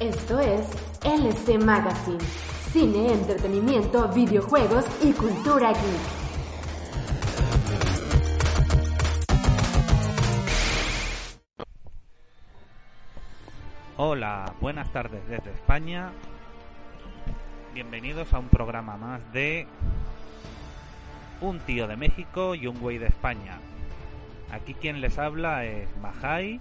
[0.00, 0.66] Esto es
[1.04, 2.18] LC Magazine.
[2.72, 6.20] Cine, entretenimiento, videojuegos y cultura geek.
[13.96, 16.10] Hola, buenas tardes desde España.
[17.72, 19.68] Bienvenidos a un programa más de
[21.40, 23.60] Un tío de México y un güey de España.
[24.52, 26.60] Aquí quien les habla es Mahai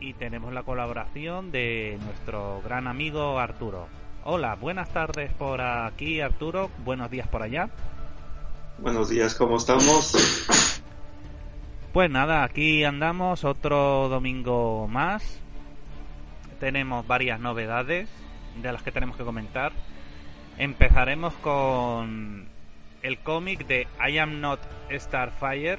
[0.00, 3.88] y tenemos la colaboración de nuestro gran amigo Arturo.
[4.24, 7.70] Hola, buenas tardes por aquí Arturo, buenos días por allá.
[8.78, 10.12] Buenos días, ¿cómo estamos?
[11.94, 15.40] Pues nada, aquí andamos otro domingo más.
[16.60, 18.10] Tenemos varias novedades
[18.60, 19.72] de las que tenemos que comentar.
[20.58, 22.46] Empezaremos con
[23.02, 25.78] el cómic de I Am Not Starfire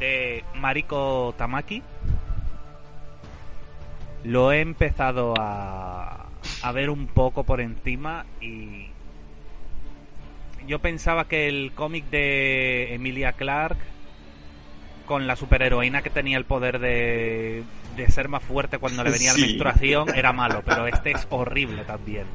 [0.00, 1.82] de Mariko Tamaki.
[4.24, 6.26] Lo he empezado a,
[6.62, 8.88] a ver un poco por encima y
[10.66, 13.78] yo pensaba que el cómic de Emilia Clark
[15.06, 17.64] con la superheroína que tenía el poder de,
[17.96, 21.84] de ser más fuerte cuando le venía la menstruación era malo, pero este es horrible
[21.84, 22.26] también.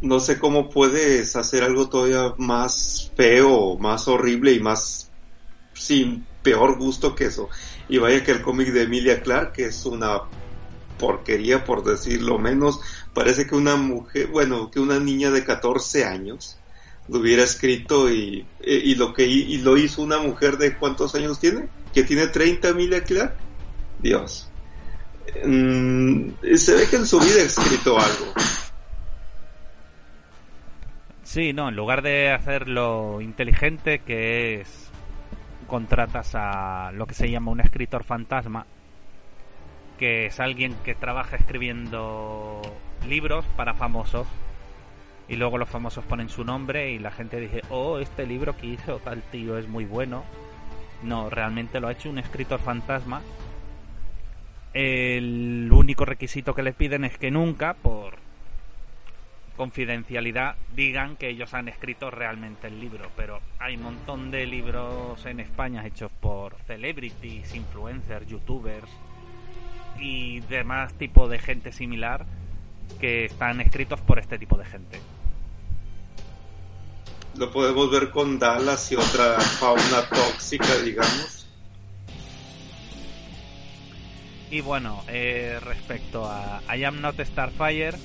[0.00, 5.11] No sé cómo puedes hacer algo todavía más feo, más horrible y más
[5.74, 7.48] sin peor gusto que eso.
[7.88, 10.22] Y vaya que el cómic de Emilia Clark, que es una
[10.98, 12.80] porquería por decirlo menos,
[13.12, 16.58] parece que una mujer, bueno, que una niña de 14 años
[17.08, 21.14] lo hubiera escrito y, eh, y lo que y lo hizo una mujer de cuántos
[21.14, 23.34] años tiene, que tiene 30 Emilia Clark.
[23.98, 24.48] Dios.
[25.44, 28.32] Mm, se ve que en su vida ha escrito algo.
[31.22, 34.91] Sí, no, en lugar de hacerlo inteligente, que es
[35.72, 38.66] contratas a lo que se llama un escritor fantasma,
[39.98, 42.60] que es alguien que trabaja escribiendo
[43.08, 44.26] libros para famosos
[45.28, 48.66] y luego los famosos ponen su nombre y la gente dice, oh, este libro que
[48.66, 50.24] hizo tal tío es muy bueno.
[51.02, 53.22] No, realmente lo ha hecho un escritor fantasma.
[54.74, 58.16] El único requisito que le piden es que nunca, por
[59.56, 65.24] confidencialidad digan que ellos han escrito realmente el libro, pero hay un montón de libros
[65.26, 68.90] en España hechos por celebrities, influencers, youtubers
[69.98, 72.26] y demás tipo de gente similar
[73.00, 75.00] que están escritos por este tipo de gente.
[77.36, 81.46] Lo podemos ver con Dallas y otra fauna tóxica, digamos.
[84.50, 87.96] Y bueno, eh, respecto a I Am Not Starfire,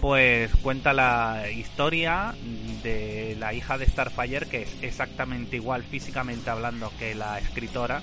[0.00, 2.34] pues cuenta la historia
[2.82, 8.02] de la hija de Starfire, que es exactamente igual físicamente hablando que la escritora.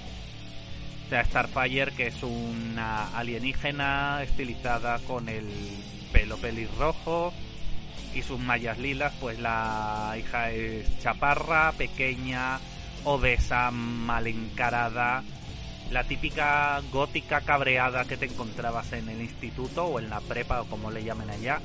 [1.06, 5.48] O sea, Starfire, que es una alienígena estilizada con el
[6.12, 7.34] pelo pelirrojo
[8.16, 12.60] y sus mallas lilas, pues la hija es chaparra, pequeña,
[13.04, 15.24] obesa, mal encarada,
[15.94, 20.66] la típica gótica cabreada que te encontrabas en el instituto o en la prepa o
[20.66, 21.62] como le llamen allá.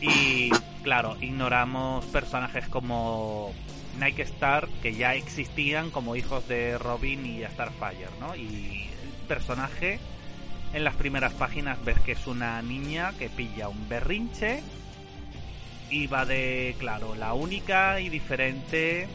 [0.00, 0.50] Y
[0.82, 3.52] claro, ignoramos personajes como
[4.00, 8.34] Nike Star que ya existían como hijos de Robin y Starfire, ¿no?
[8.34, 10.00] Y el personaje
[10.72, 14.60] en las primeras páginas ves que es una niña que pilla un berrinche
[15.88, 19.08] y va de, claro, la única y diferente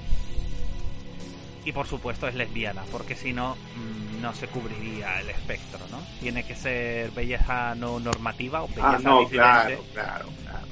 [1.65, 5.99] y por supuesto es lesbiana, porque si no mm, no se cubriría el espectro, ¿no?
[6.21, 10.67] Tiene que ser belleza no normativa o belleza ah, no, Claro, claro, claro.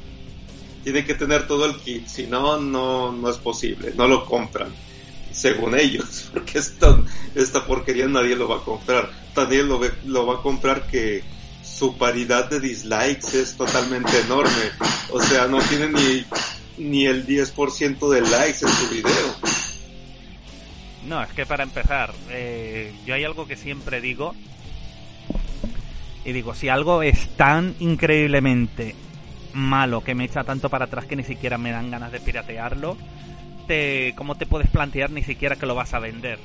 [0.84, 4.70] Tiene que tener todo el kit, si no, no, no es posible, no lo compran,
[5.32, 7.00] según ellos, porque esta,
[7.36, 11.24] esta porquería nadie lo va a comprar, nadie lo, lo va a comprar que
[11.64, 14.72] su paridad de dislikes es totalmente enorme,
[15.10, 16.26] o sea, no tiene ni,
[16.78, 19.43] ni el 10% de likes en su video.
[21.08, 24.34] No, es que para empezar, eh, yo hay algo que siempre digo.
[26.26, 28.96] Y digo, si algo es tan increíblemente
[29.54, 32.98] malo que me echa tanto para atrás que ni siquiera me dan ganas de piratearlo,
[33.68, 36.40] te, ¿cómo te puedes plantear ni siquiera que lo vas a vender?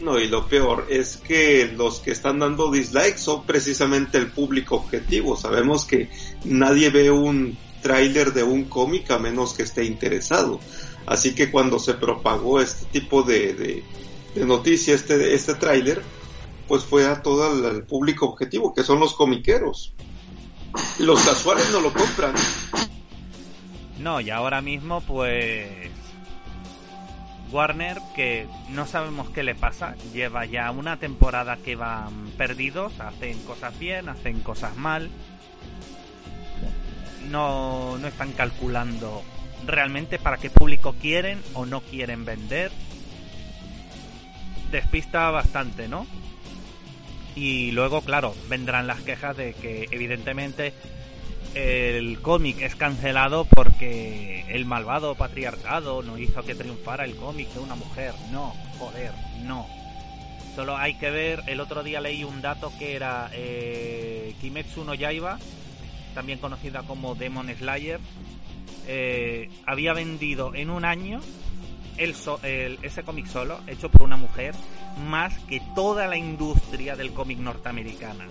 [0.00, 4.76] No, y lo peor es que los que están dando dislikes son precisamente el público
[4.76, 5.36] objetivo.
[5.36, 6.10] Sabemos que
[6.44, 10.60] nadie ve un tráiler de un cómic a menos que esté interesado.
[11.06, 13.84] Así que cuando se propagó este tipo de, de,
[14.34, 16.02] de noticia, este, este tráiler,
[16.66, 19.94] pues fue a todo el, público objetivo, que son los comiqueros.
[20.98, 22.34] Los casuales no lo compran.
[23.98, 25.90] No, y ahora mismo pues
[27.50, 33.38] Warner, que no sabemos qué le pasa, lleva ya una temporada que van perdidos, hacen
[33.44, 35.08] cosas bien, hacen cosas mal.
[37.30, 39.22] No, no están calculando
[39.64, 42.70] realmente para qué público quieren o no quieren vender.
[44.70, 46.06] Despista bastante, ¿no?
[47.34, 50.72] Y luego, claro, vendrán las quejas de que evidentemente
[51.54, 57.60] el cómic es cancelado porque el malvado patriarcado no hizo que triunfara el cómic de
[57.60, 58.12] una mujer.
[58.30, 59.12] No, joder,
[59.42, 59.66] no.
[60.54, 64.94] Solo hay que ver, el otro día leí un dato que era eh, Kimetsu no
[64.94, 65.38] Yaiba,
[66.14, 68.00] también conocida como Demon Slayer,
[68.86, 71.20] eh, había vendido en un año
[71.98, 74.54] ese cómic solo, hecho por una mujer,
[75.08, 78.26] más que toda la industria del cómic norteamericana.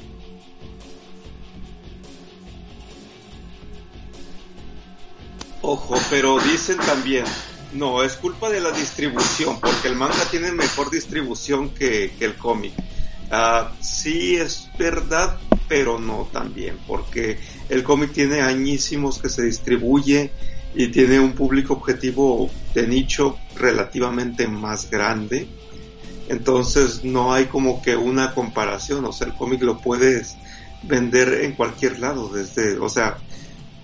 [5.62, 7.26] Ojo, pero dicen también,
[7.74, 12.74] no, es culpa de la distribución, porque el manga tiene mejor distribución que, el cómic.
[13.31, 17.40] Uh, sí es verdad, pero no también, porque
[17.70, 20.32] el cómic tiene añísimos que se distribuye
[20.76, 25.48] y tiene un público objetivo de nicho relativamente más grande.
[26.28, 30.36] Entonces no hay como que una comparación, o sea, el cómic lo puedes
[30.84, 33.18] vender en cualquier lado, desde, o sea,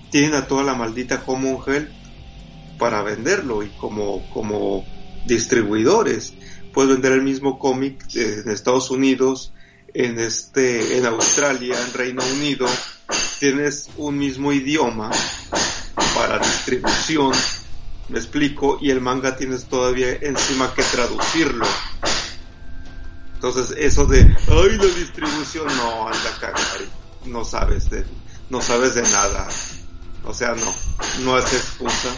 [0.09, 1.89] tienen a toda la maldita Common Hell
[2.77, 4.85] para venderlo y como, como
[5.25, 6.33] distribuidores.
[6.73, 9.53] Puedes vender el mismo cómic en Estados Unidos,
[9.93, 12.67] en este, en Australia, en Reino Unido,
[13.39, 15.11] tienes un mismo idioma
[16.15, 17.33] para distribución,
[18.09, 21.65] me explico, y el manga tienes todavía encima que traducirlo.
[23.33, 26.81] Entonces eso de, ay, la distribución, no, anda cagar,
[27.25, 28.05] no sabes de,
[28.49, 29.47] no sabes de nada.
[30.23, 30.73] O sea, no,
[31.23, 32.15] no es excusa,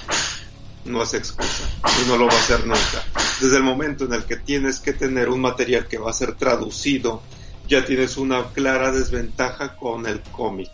[0.84, 1.64] no es excusa,
[2.04, 3.04] y no lo va a ser nunca.
[3.40, 6.36] Desde el momento en el que tienes que tener un material que va a ser
[6.36, 7.22] traducido,
[7.68, 10.72] ya tienes una clara desventaja con el cómic.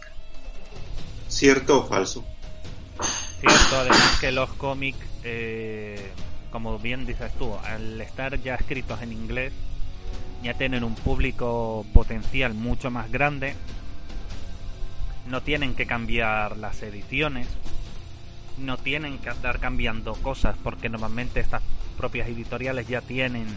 [1.27, 2.25] ¿Cierto o falso?
[3.39, 6.11] Cierto, además que los cómics, eh,
[6.51, 9.53] como bien dices tú, al estar ya escritos en inglés,
[10.43, 13.55] ya tienen un público potencial mucho más grande,
[15.27, 17.47] no tienen que cambiar las ediciones,
[18.57, 21.61] no tienen que andar cambiando cosas, porque normalmente estas
[21.97, 23.47] propias editoriales ya tienen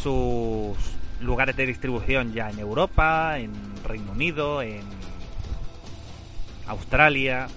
[0.00, 0.76] sus
[1.24, 3.52] lugares de distribución ya en Europa, en
[3.84, 4.82] Reino Unido, en
[6.66, 7.48] Australia,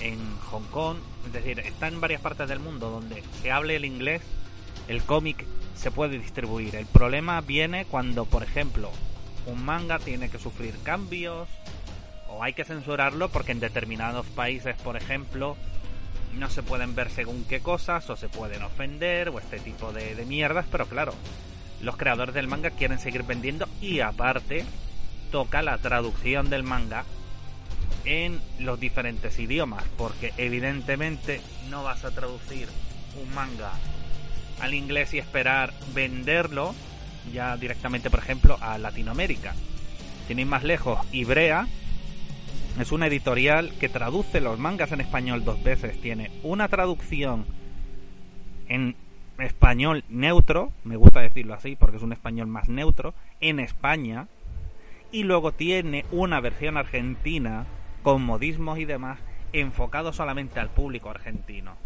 [0.00, 0.18] en
[0.50, 4.22] Hong Kong, es decir, está en varias partes del mundo donde se hable el inglés,
[4.88, 5.44] el cómic
[5.74, 6.76] se puede distribuir.
[6.76, 8.90] El problema viene cuando, por ejemplo,
[9.46, 11.48] un manga tiene que sufrir cambios
[12.28, 15.56] o hay que censurarlo porque en determinados países, por ejemplo,
[16.34, 20.14] no se pueden ver según qué cosas o se pueden ofender o este tipo de,
[20.14, 21.14] de mierdas, pero claro,
[21.80, 24.64] los creadores del manga quieren seguir vendiendo y aparte
[25.30, 27.04] toca la traducción del manga
[28.04, 31.40] en los diferentes idiomas, porque evidentemente
[31.70, 32.68] no vas a traducir
[33.20, 33.72] un manga
[34.60, 36.74] al inglés y esperar venderlo
[37.32, 39.54] ya directamente, por ejemplo, a Latinoamérica.
[40.26, 41.66] Tienen más lejos, Ibrea
[42.80, 46.00] es una editorial que traduce los mangas en español dos veces.
[46.00, 47.46] Tiene una traducción
[48.68, 48.96] en
[49.38, 54.28] español neutro, me gusta decirlo así porque es un español más neutro, en España.
[55.12, 57.64] Y luego tiene una versión argentina
[58.02, 59.18] con modismos y demás,
[59.52, 61.76] enfocado solamente al público argentino.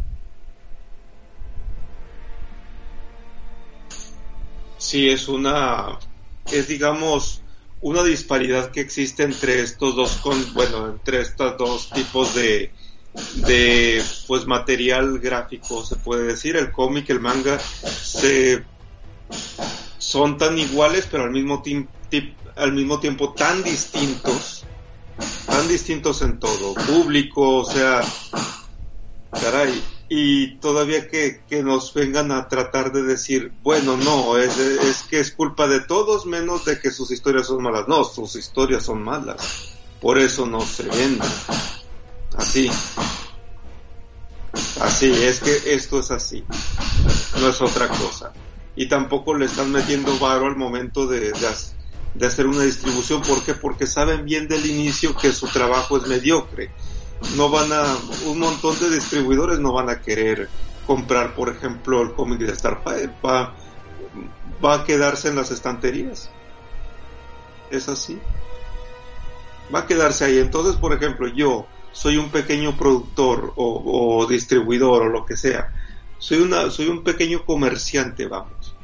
[4.78, 5.98] Sí, es una,
[6.50, 7.42] es digamos,
[7.80, 12.72] una disparidad que existe entre estos dos, con, bueno, entre estos dos tipos de,
[13.46, 18.64] de, pues, material gráfico, se puede decir, el cómic, el manga, se,
[19.98, 21.62] son tan iguales, pero al mismo,
[22.56, 24.64] al mismo tiempo tan distintos
[25.46, 28.02] tan distintos en todo, público, o sea,
[29.32, 35.20] caray, y todavía que, nos vengan a tratar de decir, bueno, no, es, es que
[35.20, 39.02] es culpa de todos menos de que sus historias son malas, no, sus historias son
[39.02, 41.28] malas, por eso no se venden,
[42.36, 42.70] así,
[44.80, 46.44] así, es que esto es así,
[47.40, 48.32] no es otra cosa.
[48.76, 51.32] y tampoco le están metiendo varo al momento de,
[52.14, 53.20] de, hacer una distribución.
[53.20, 53.54] ¿Por qué?
[53.54, 56.70] Porque saben bien del inicio que su trabajo es mediocre.
[57.36, 57.84] No van a,
[58.26, 60.48] un montón de distribuidores no van a querer
[60.86, 63.12] comprar, por ejemplo, el cómic de Starfire.
[63.24, 63.54] Va,
[64.64, 66.30] va a quedarse en las estanterías.
[67.70, 68.18] Es así.
[69.74, 70.38] Va a quedarse ahí.
[70.38, 75.72] Entonces, por ejemplo, yo soy un pequeño productor o, distribuidor o lo que sea
[76.20, 78.76] soy, una, soy un pequeño comerciante, vamos.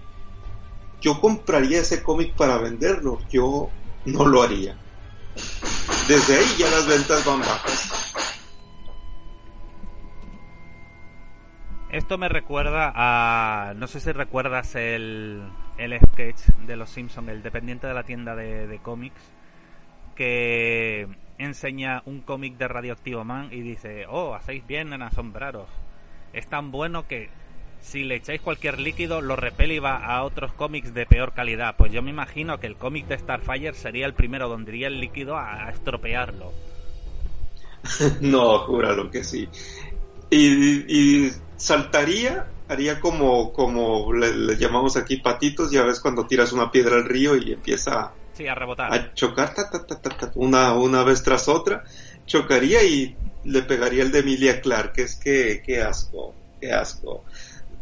[1.03, 3.71] Yo compraría ese cómic para venderlo, yo
[4.07, 4.75] no lo haría.
[6.09, 8.15] Desde ahí ya las ventas van bajas.
[11.93, 13.75] Esto me recuerda a.
[13.75, 15.43] No sé si recuerdas el,
[15.77, 19.21] el sketch de Los Simpsons, el dependiente de la tienda de cómics,
[20.15, 21.07] que
[21.39, 25.69] enseña un cómic de Radioactivo Man y dice: Oh, hacéis bien en asombraros
[26.37, 27.31] es tan bueno que
[27.81, 31.77] si le echáis cualquier líquido lo repele y va a otros cómics de peor calidad.
[31.79, 35.01] Pues yo me imagino que el cómic de Starfire sería el primero donde iría el
[35.01, 36.53] líquido a, estropearlo.
[38.21, 39.49] no, júralo que sí.
[40.31, 46.97] Y, saltaría, haría como, como le, llamamos aquí patitos, ya ves cuando tiras una piedra
[46.97, 48.13] al río y empieza
[48.45, 48.93] a rebotar.
[48.93, 49.55] A chocar
[50.35, 51.85] una, una vez tras otra,
[52.27, 57.25] chocaría y le pegaría el de Emilia Clark, es que, qué asco, qué asco.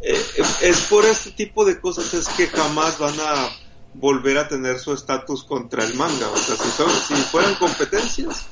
[0.01, 0.15] Eh,
[0.63, 3.49] es por este tipo de cosas es que jamás van a
[3.95, 6.29] volver a tener su estatus contra el manga.
[6.31, 8.49] O sea, si, si fueran competencias,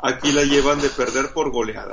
[0.00, 1.92] aquí la llevan de perder por goleada.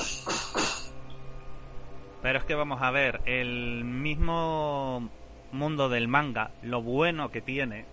[2.22, 5.10] Pero es que vamos a ver, el mismo
[5.51, 7.86] mundo del manga, lo bueno que tiene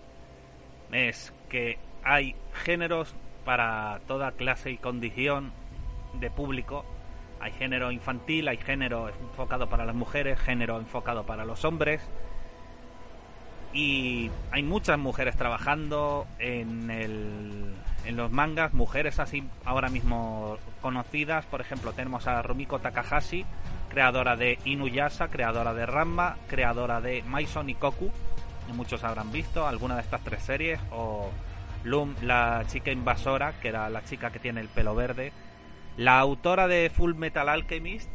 [0.91, 3.13] es que hay géneros
[3.45, 5.51] para toda clase y condición
[6.13, 6.85] de público.
[7.39, 12.01] Hay género infantil, hay género enfocado para las mujeres, género enfocado para los hombres.
[13.71, 17.75] Y hay muchas mujeres trabajando en, el,
[18.05, 21.45] en los mangas, mujeres así ahora mismo conocidas.
[21.45, 23.45] Por ejemplo, tenemos a Rumiko Takahashi,
[23.89, 28.11] creadora de Inuyasha, creadora de Ranma, creadora de Maison y Koku.
[28.73, 30.79] Muchos habrán visto alguna de estas tres series.
[30.91, 31.29] O
[31.83, 35.31] Loom, la chica invasora, que era la chica que tiene el pelo verde
[35.99, 38.09] la autora de Full Metal Alchemist,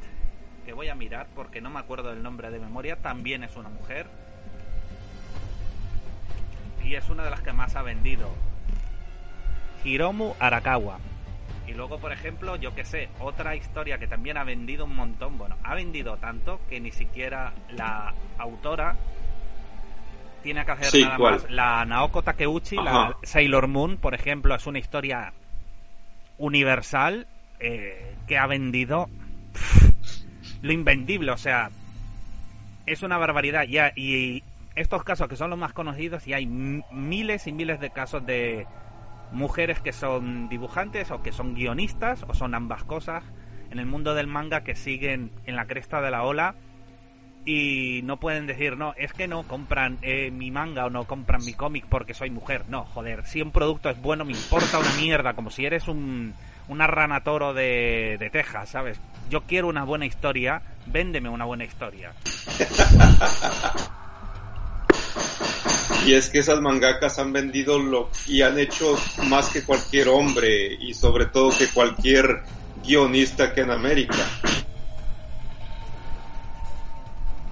[0.65, 3.69] que voy a mirar porque no me acuerdo del nombre de memoria, también es una
[3.69, 4.07] mujer.
[6.83, 8.31] Y es una de las que más ha vendido.
[9.85, 10.99] Hiromu Arakawa.
[11.67, 15.37] Y luego, por ejemplo, yo que sé, otra historia que también ha vendido un montón.
[15.37, 18.97] Bueno, ha vendido tanto que ni siquiera la autora
[20.45, 21.51] tiene que hacer nada más.
[21.51, 25.33] La Naoko Takeuchi, la Sailor Moon, por ejemplo, es una historia
[26.39, 27.27] universal
[27.59, 29.09] eh, que ha vendido
[30.63, 31.71] lo invendible, o sea,
[32.87, 33.65] es una barbaridad.
[33.65, 34.45] Ya, y
[34.77, 38.67] estos casos que son los más conocidos, y hay miles y miles de casos de
[39.33, 43.25] mujeres que son dibujantes o que son guionistas o son ambas cosas
[43.71, 46.55] en el mundo del manga que siguen en la cresta de la ola
[47.45, 51.45] y no pueden decir, no, es que no compran eh, mi manga o no compran
[51.45, 52.65] mi cómic porque soy mujer.
[52.69, 56.35] No, joder, si un producto es bueno me importa una mierda, como si eres un
[56.67, 58.99] una rana toro de, de Texas, ¿sabes?
[59.29, 62.13] Yo quiero una buena historia, véndeme una buena historia.
[66.07, 68.99] Y es que esas mangakas han vendido lo y han hecho
[69.29, 72.43] más que cualquier hombre y sobre todo que cualquier
[72.85, 74.27] guionista que en América.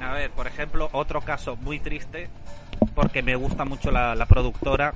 [0.03, 2.29] A ver, por ejemplo, otro caso muy triste,
[2.95, 4.93] porque me gusta mucho la, la productora,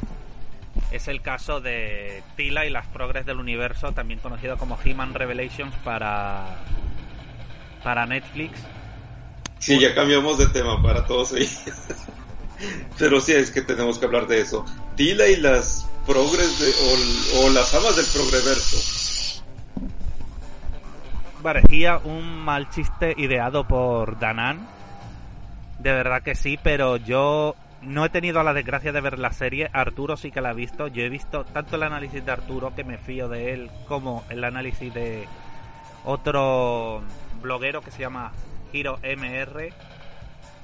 [0.90, 5.74] es el caso de Tila y las progres del universo, también conocido como He-Man Revelations
[5.84, 6.56] para,
[7.82, 8.58] para Netflix.
[9.58, 11.62] Sí, ya cambiamos de tema para todos ellos.
[12.98, 14.64] Pero sí, es que tenemos que hablar de eso.
[14.96, 19.42] Tila y las progres de, o, las amas del progreverso.
[21.42, 24.75] Parecía un mal chiste ideado por Danan.
[25.86, 29.70] De verdad que sí, pero yo no he tenido la desgracia de ver la serie,
[29.72, 32.82] Arturo sí que la ha visto, yo he visto tanto el análisis de Arturo, que
[32.82, 35.28] me fío de él, como el análisis de
[36.04, 37.02] otro
[37.40, 38.32] bloguero que se llama
[38.72, 39.72] Hiro MR,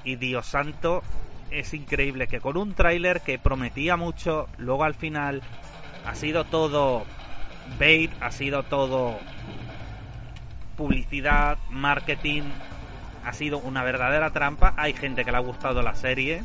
[0.03, 1.03] y Dios santo,
[1.51, 5.41] es increíble que con un tráiler que prometía mucho, luego al final
[6.05, 7.05] ha sido todo
[7.79, 9.17] bait, ha sido todo
[10.75, 12.43] publicidad, marketing,
[13.25, 14.73] ha sido una verdadera trampa.
[14.77, 16.43] Hay gente que le ha gustado la serie,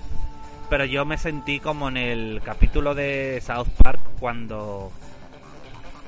[0.70, 4.92] pero yo me sentí como en el capítulo de South Park cuando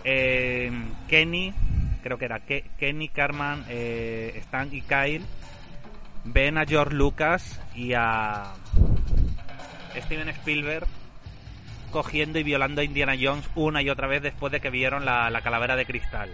[0.05, 0.71] eh,
[1.09, 1.53] Kenny,
[2.03, 5.25] creo que era Kenny, Carman, eh, Stan y Kyle
[6.25, 8.53] ven a George Lucas y a
[9.97, 10.87] Steven Spielberg
[11.91, 15.31] cogiendo y violando a Indiana Jones una y otra vez después de que vieron la,
[15.31, 16.31] la calavera de cristal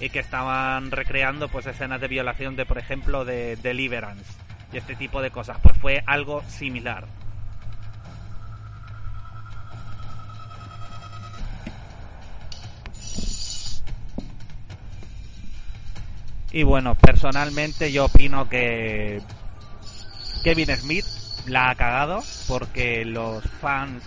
[0.00, 4.24] y que estaban recreando pues escenas de violación de por ejemplo de Deliverance
[4.72, 5.58] y este tipo de cosas.
[5.62, 7.06] Pues fue algo similar.
[16.52, 19.20] Y bueno personalmente yo opino que
[20.44, 21.04] Kevin Smith
[21.46, 24.04] la ha cagado porque los fans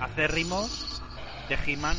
[0.00, 1.02] acérrimos
[1.48, 1.96] de He-Man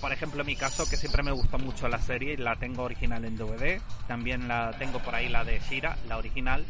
[0.00, 3.24] por ejemplo, en mi caso, que siempre me gustó mucho la serie, la tengo original
[3.24, 6.64] en DVD, también la tengo por ahí la de Shira, la original.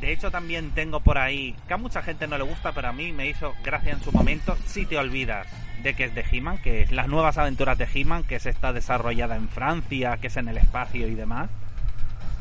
[0.00, 2.92] De hecho, también tengo por ahí, que a mucha gente no le gusta, pero a
[2.92, 5.46] mí me hizo gracia en su momento, si te olvidas
[5.82, 8.72] de que es de He-Man, que es las nuevas aventuras de He-Man, que es esta
[8.72, 11.50] desarrollada en Francia, que es en el espacio y demás.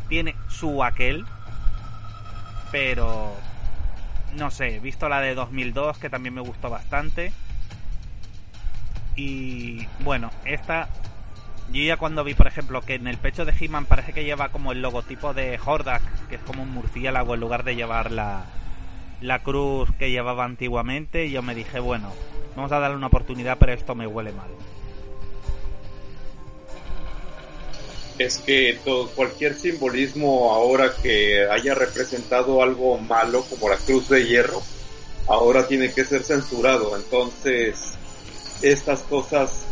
[0.07, 1.25] Tiene su aquel,
[2.71, 3.35] pero
[4.35, 7.33] no sé, visto la de 2002, que también me gustó bastante
[9.19, 10.87] y bueno, esta.
[11.71, 14.49] Yo ya cuando vi, por ejemplo, que en el pecho de He-Man parece que lleva
[14.49, 18.45] como el logotipo de Hordak, que es como un murciélago en lugar de llevar la,
[19.21, 22.11] la cruz que llevaba antiguamente, yo me dije, bueno,
[22.55, 24.49] vamos a darle una oportunidad, pero esto me huele mal.
[28.17, 34.25] Es que todo, cualquier simbolismo ahora que haya representado algo malo, como la cruz de
[34.25, 34.63] hierro,
[35.27, 36.97] ahora tiene que ser censurado.
[36.97, 37.98] Entonces,
[38.61, 39.65] estas cosas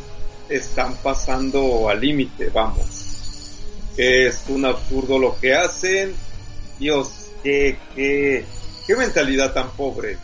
[0.50, 3.56] están pasando al límite, vamos.
[3.98, 6.14] Es un absurdo lo que hacen.
[6.80, 8.46] Dios, qué, qué,
[8.86, 10.18] qué mentalidad tan pobre.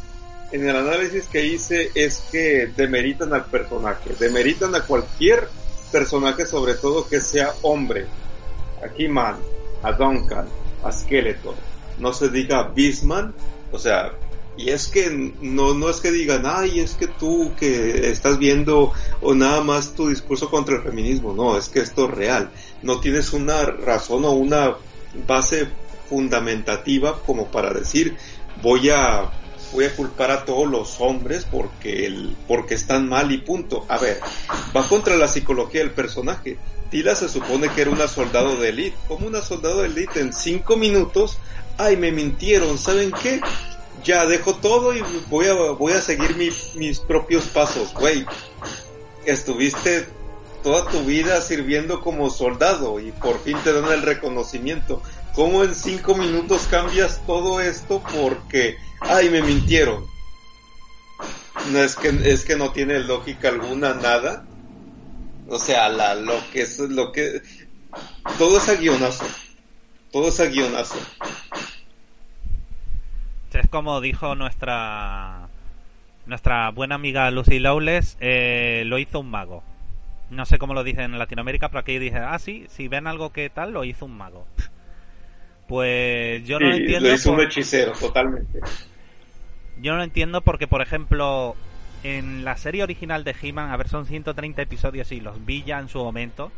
[0.52, 5.48] En el análisis que hice es que demeritan al personaje, demeritan a cualquier
[5.92, 8.06] personaje, sobre todo que sea hombre.
[8.84, 9.38] A He-Man,
[9.82, 10.48] a Duncan,
[10.84, 11.56] a Skeletor.
[11.98, 13.34] No se diga Bisman,
[13.72, 14.14] o sea,
[14.58, 15.10] y es que
[15.42, 19.94] no, no es que digan, ay, es que tú que estás viendo o nada más
[19.94, 22.52] tu discurso contra el feminismo, no, es que esto es real.
[22.82, 24.76] No tienes una razón o una
[25.28, 25.68] base
[26.10, 28.16] fundamentativa como para decir,
[28.62, 29.32] voy a
[29.74, 33.86] voy a culpar a todos los hombres porque el, porque están mal y punto.
[33.90, 34.20] A ver,
[34.76, 36.58] va contra la psicología del personaje.
[36.92, 38.98] Tila se supone que era una soldado de élite.
[39.08, 41.40] Como una soldado de élite en cinco minutos,
[41.80, 43.42] ay, me mintieron, ¿saben qué?
[44.04, 48.26] Ya dejo todo y voy a, voy a seguir mis propios pasos, güey.
[49.26, 50.08] Estuviste
[50.64, 55.02] toda tu vida sirviendo como soldado y por fin te dan el reconocimiento.
[55.36, 60.06] ¿Cómo en cinco minutos cambias todo esto porque, ay, me mintieron?
[61.72, 64.46] No es que, es que no tiene lógica alguna, nada.
[65.48, 67.42] O sea, la, lo que es, lo que,
[68.38, 69.26] todo es a guionazo.
[70.12, 70.98] Todo es a guionazo.
[73.56, 75.48] Es como dijo nuestra
[76.26, 79.64] nuestra buena amiga Lucy Lawless, eh, lo hizo un mago.
[80.30, 83.32] No sé cómo lo dicen en Latinoamérica, pero aquí dice, ah, sí, si ven algo
[83.32, 84.48] que tal, lo hizo un mago.
[85.68, 87.08] Pues yo no entiendo.
[87.08, 88.60] Lo hizo un hechicero, totalmente.
[89.80, 91.56] Yo no entiendo porque, por ejemplo,
[92.04, 95.80] en la serie original de He-Man, a ver, son 130 episodios y los vi ya
[95.80, 96.52] en su momento.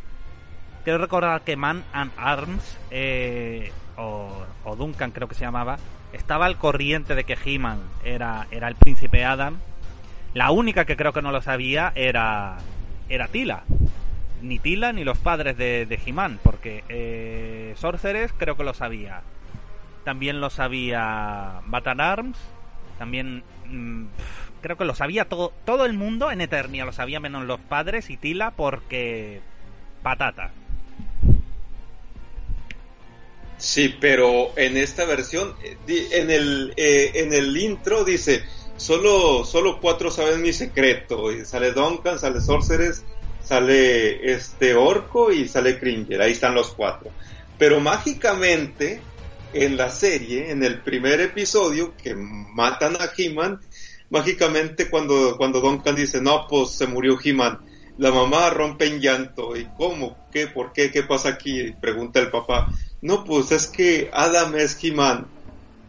[0.84, 4.30] Quiero recordar que Man and Arms, eh, o,
[4.64, 5.78] o Duncan creo que se llamaba,
[6.15, 9.58] estaba al corriente de que He-Man era, era el príncipe Adam.
[10.34, 12.58] La única que creo que no lo sabía era,
[13.10, 13.63] era Tila.
[14.41, 19.21] Ni Tila ni los padres de, de He-Man, porque eh, Sorceres creo que lo sabía.
[20.04, 22.38] También lo sabía Batan Arms.
[22.97, 24.06] También mm,
[24.62, 28.10] creo que lo sabía todo, todo el mundo en Eternia, lo sabía menos los padres
[28.10, 29.41] y Tila porque
[30.01, 30.51] patata.
[33.58, 35.78] Sí, pero en esta versión, eh,
[36.12, 38.44] en el, eh, en el intro dice,
[38.78, 41.32] solo, solo cuatro saben mi secreto.
[41.32, 43.04] Y sale Duncan, sale Sorceres,
[43.41, 46.22] sale este Orco y sale Cringer.
[46.22, 47.12] Ahí están los cuatro.
[47.58, 49.02] Pero mágicamente,
[49.54, 53.62] en la serie, en el primer episodio, que matan a He-Man,
[54.10, 57.60] mágicamente cuando, cuando Duncan dice, no, pues se murió He-Man,
[57.98, 59.56] la mamá rompe en llanto.
[59.56, 60.18] ¿Y cómo?
[60.32, 60.48] ¿Qué?
[60.48, 60.91] ¿Por qué?
[60.91, 61.72] ¿Qué pasa aquí?
[61.80, 62.70] Pregunta el papá.
[63.06, 65.28] No, pues es que Adam es He-Man.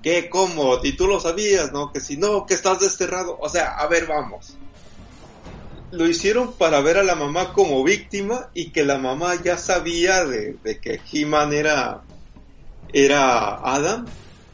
[0.03, 0.29] ¿Qué?
[0.29, 0.79] ¿Cómo?
[0.83, 1.91] Y tú lo sabías, ¿no?
[1.91, 3.39] Que si no, que estás desterrado.
[3.41, 4.59] O sea, a ver, vamos.
[5.93, 10.27] Lo hicieron para ver a la mamá como víctima y que la mamá ya sabía
[10.27, 12.03] de, que He-Man era,
[12.93, 14.05] era Adam.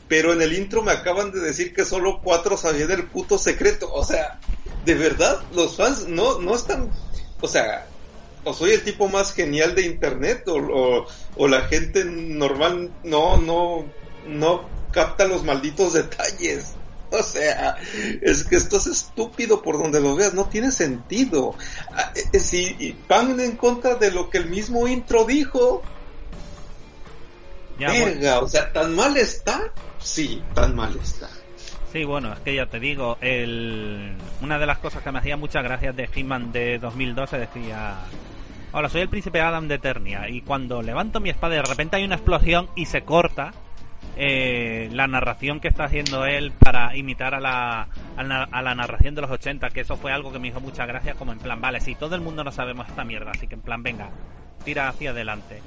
[0.07, 3.92] Pero en el intro me acaban de decir que solo cuatro sabían el puto secreto.
[3.92, 4.38] O sea,
[4.85, 6.92] de verdad, los fans no, no están.
[7.40, 7.88] O sea,
[8.44, 13.85] o soy el tipo más genial de internet o, o, la gente normal no no
[14.27, 16.75] no capta los malditos detalles
[17.12, 17.77] o sea,
[18.23, 21.55] es que esto es estúpido por donde lo veas, no tiene sentido.
[21.92, 25.83] Ah, eh, eh, si van en contra de lo que el mismo intro dijo.
[27.79, 29.73] Verga, o sea, ¿tan mal está?
[29.99, 31.29] Sí, tan mal está.
[31.92, 34.16] Sí, bueno, es que ya te digo, el...
[34.40, 37.97] una de las cosas que me hacía muchas gracias de He-Man de 2012 decía
[38.74, 42.04] Hola, soy el príncipe Adam de Eternia y cuando levanto mi espada de repente hay
[42.04, 43.52] una explosión y se corta
[44.16, 49.20] eh, la narración que está haciendo él para imitar a la, a la, narración de
[49.20, 51.82] los 80, que eso fue algo que me hizo mucha gracia, como en plan, vale,
[51.82, 54.08] si todo el mundo no sabemos esta mierda, así que en plan, venga,
[54.64, 55.61] tira hacia adelante.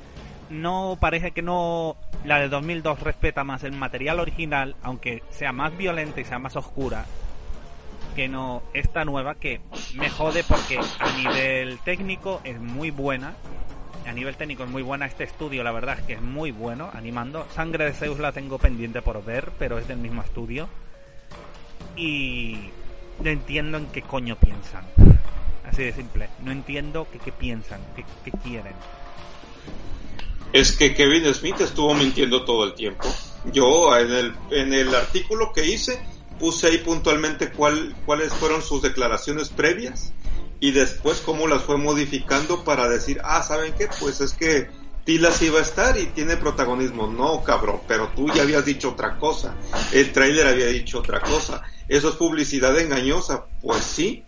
[0.50, 5.78] No parece que no la de 2002 respeta más el material original, aunque sea más
[5.78, 7.06] violenta y sea más oscura,
[8.16, 9.62] que no esta nueva que
[9.96, 13.36] me jode porque a nivel técnico es muy buena.
[14.08, 16.90] A nivel técnico es muy buena este estudio, la verdad es que es muy bueno
[16.94, 17.46] animando.
[17.54, 20.70] Sangre de Zeus la tengo pendiente por ver, pero es del mismo estudio.
[21.98, 22.70] Y
[23.20, 24.86] no entiendo en qué coño piensan.
[25.68, 26.30] Así de simple.
[26.44, 28.74] No entiendo qué, qué piensan, qué, qué quieren.
[30.54, 33.08] Es que Kevin Smith estuvo mintiendo todo el tiempo.
[33.52, 36.00] Yo en el, en el artículo que hice
[36.40, 40.14] puse ahí puntualmente cuál, cuáles fueron sus declaraciones previas
[40.60, 43.88] y después cómo las fue modificando para decir, ah, ¿saben qué?
[44.00, 44.70] Pues es que
[45.06, 47.08] Tila sí va a estar y tiene protagonismo.
[47.08, 49.54] No, cabrón, pero tú ya habías dicho otra cosa.
[49.94, 51.62] El trailer había dicho otra cosa.
[51.88, 53.46] ¿Eso es publicidad engañosa?
[53.62, 54.24] Pues sí.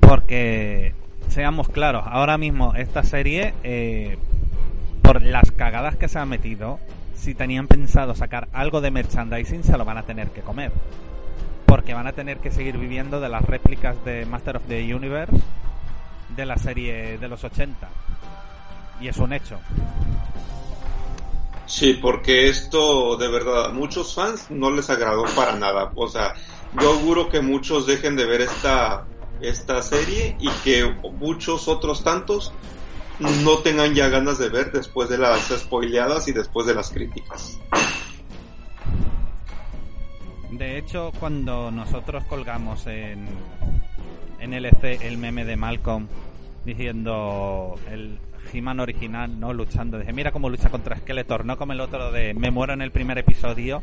[0.00, 0.94] Porque,
[1.28, 4.16] seamos claros, ahora mismo esta serie, eh,
[5.02, 6.78] por las cagadas que se ha metido,
[7.14, 10.72] si tenían pensado sacar algo de merchandising, se lo van a tener que comer.
[11.66, 15.36] Porque van a tener que seguir viviendo de las réplicas de Master of the Universe
[16.36, 17.88] de la serie de los 80.
[19.00, 19.58] Y es un hecho.
[21.66, 25.92] Sí, porque esto de verdad a muchos fans no les agradó para nada.
[25.94, 26.34] O sea,
[26.80, 29.06] yo auguro que muchos dejen de ver esta,
[29.40, 30.84] esta serie y que
[31.18, 32.52] muchos otros tantos
[33.20, 37.58] no tengan ya ganas de ver después de las spoileadas y después de las críticas.
[40.50, 43.28] De hecho, cuando nosotros colgamos en,
[44.40, 46.08] en LC el meme de Malcolm
[46.64, 48.18] diciendo el
[48.52, 49.52] He-Man original, ¿no?
[49.52, 52.82] Luchando, dije, mira cómo lucha contra Skeletor, no como el otro de me muero en
[52.82, 53.82] el primer episodio,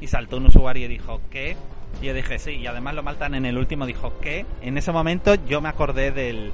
[0.00, 1.56] y saltó un usuario y dijo, ¿qué?
[2.02, 4.44] Y yo dije, sí, y además lo maltan en el último, dijo, ¿qué?
[4.60, 6.52] En ese momento yo me acordé del,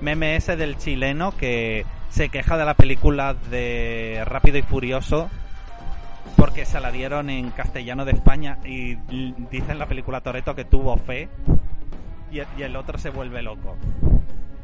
[0.00, 5.30] meme ese del chileno que se queja de la película de Rápido y Furioso
[6.36, 8.96] porque se la dieron en castellano de España y
[9.50, 11.28] dice en la película Toreto que tuvo fe
[12.30, 13.76] y, el otro se vuelve loco.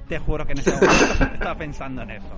[0.08, 2.36] Te juro que en ese momento estaba pensando en eso.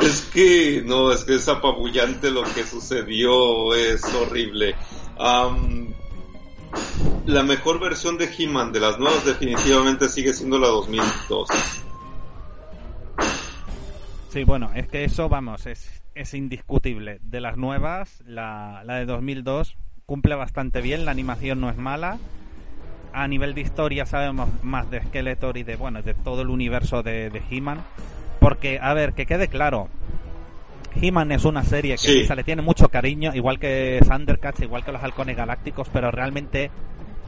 [0.00, 4.74] Es que, no, es que es apabullante lo que sucedió, es horrible
[7.26, 11.48] la mejor versión de He-Man de las nuevas definitivamente sigue siendo la 2002.
[14.28, 17.18] Sí, bueno, es que eso, vamos, es, es indiscutible.
[17.22, 22.18] De las nuevas, la, la de 2002 cumple bastante bien, la animación no es mala.
[23.12, 27.02] A nivel de historia sabemos más de Skeletor y de, bueno, de todo el universo
[27.02, 27.82] de, de He-Man.
[28.40, 29.88] Porque, a ver, que quede claro,
[31.00, 34.92] He-Man es una serie que se le tiene mucho cariño, igual que Thundercats, igual que
[34.92, 36.70] los Halcones Galácticos, pero realmente,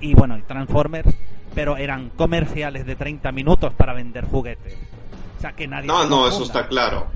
[0.00, 1.14] y bueno, Transformers,
[1.54, 4.74] pero eran comerciales de 30 minutos para vender juguetes.
[5.38, 5.86] O sea, que nadie.
[5.86, 7.06] No, no, eso está claro.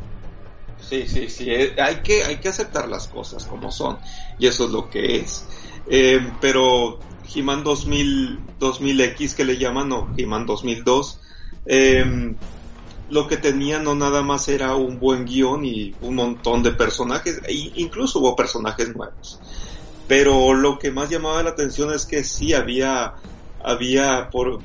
[0.81, 1.49] Sí, sí, sí.
[1.49, 3.99] Eh, hay que, hay que aceptar las cosas como son.
[4.39, 5.47] Y eso es lo que es.
[5.89, 6.99] Eh, pero
[7.35, 11.21] He-Man 2000, 2000X que le llaman, o He-Man 2002,
[11.67, 12.35] eh,
[13.13, 17.43] lo que tenía no nada más era un buen guion y un montón de personajes,
[17.47, 19.39] e incluso hubo personajes nuevos.
[20.09, 23.13] Pero lo que más llamaba la atención es que sí había,
[23.63, 24.61] había por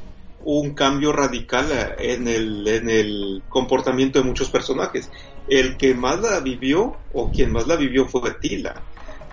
[0.46, 5.10] un cambio radical en el, en el comportamiento de muchos personajes.
[5.50, 8.82] El que más la vivió, o quien más la vivió fue Tila.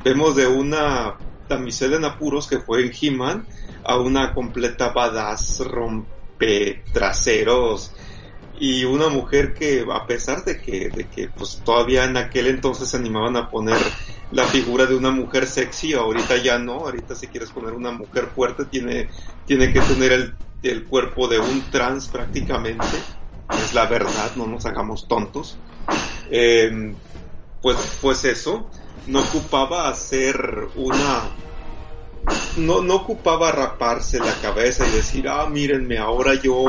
[0.04, 1.14] Vemos de una
[1.48, 3.46] damisela en apuros que fue en He-Man
[3.84, 7.92] a una completa badass rompe traseros
[8.58, 12.88] y una mujer que a pesar de que, de que pues todavía en aquel entonces
[12.88, 13.78] se animaban a poner
[14.30, 18.30] la figura de una mujer sexy, ahorita ya no, ahorita si quieres poner una mujer
[18.34, 19.08] fuerte tiene,
[19.46, 22.96] tiene que tener el, el cuerpo de un trans prácticamente,
[23.50, 25.58] es la verdad, no nos hagamos tontos.
[26.30, 26.94] Em,
[27.60, 28.70] pues, pues eso,
[29.06, 30.36] no ocupaba hacer
[30.76, 31.30] una
[32.56, 36.64] no, no ocupaba raparse la cabeza y decir, ah, mírenme, ahora yo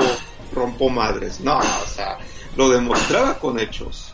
[0.54, 1.40] rompo madres.
[1.40, 2.18] No, o sea,
[2.56, 4.14] lo demostraba con hechos.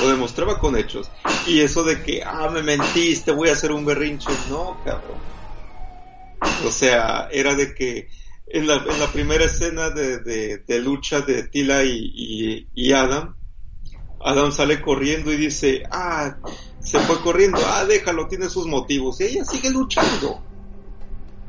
[0.00, 1.10] lo demostraba con hechos.
[1.46, 5.18] Y eso de que, ah, me mentiste, voy a hacer un berrinche, no, cabrón.
[6.66, 8.08] O sea, era de que
[8.46, 13.36] en la, en la primera escena de, de, lucha de Tila y, y, Adam,
[14.20, 16.36] Adam sale corriendo y dice, ah,
[16.80, 19.20] se fue corriendo, ah, déjalo, tiene sus motivos.
[19.20, 20.42] Y ella sigue luchando.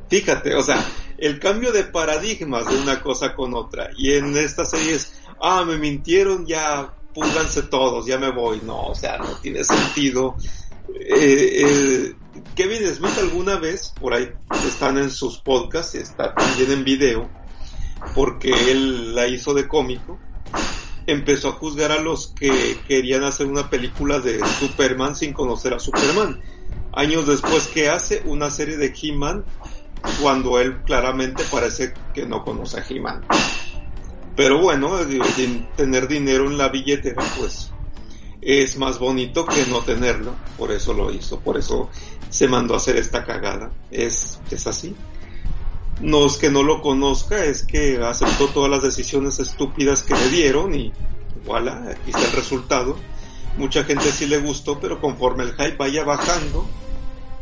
[0.10, 0.84] Fíjate, o sea,
[1.22, 3.90] el cambio de paradigmas de una cosa con otra.
[3.98, 8.62] Y en esta serie es, ah, me mintieron, ya púnganse todos, ya me voy.
[8.64, 10.36] No, o sea, no tiene sentido.
[10.96, 12.16] Eh, eh,
[12.56, 14.30] Kevin Smith alguna vez, por ahí
[14.66, 17.30] están en sus podcasts, está también en video,
[18.16, 20.20] porque él la hizo de cómico,
[21.06, 25.80] empezó a juzgar a los que querían hacer una película de Superman sin conocer a
[25.80, 26.42] Superman.
[26.94, 29.46] Años después que hace una serie de He-Man
[30.22, 33.26] cuando él claramente parece que no conoce a He-Man.
[34.36, 34.92] Pero bueno,
[35.76, 37.72] tener dinero en la billetera pues
[38.42, 41.90] es más bonito que no tenerlo, por eso lo hizo, por eso
[42.30, 44.96] se mandó a hacer esta cagada, es, es así.
[46.02, 50.30] No es que no lo conozca, es que aceptó todas las decisiones estúpidas que le
[50.30, 50.94] dieron y
[51.46, 52.96] voilà, aquí está el resultado.
[53.58, 56.66] Mucha gente sí le gustó, pero conforme el hype vaya bajando,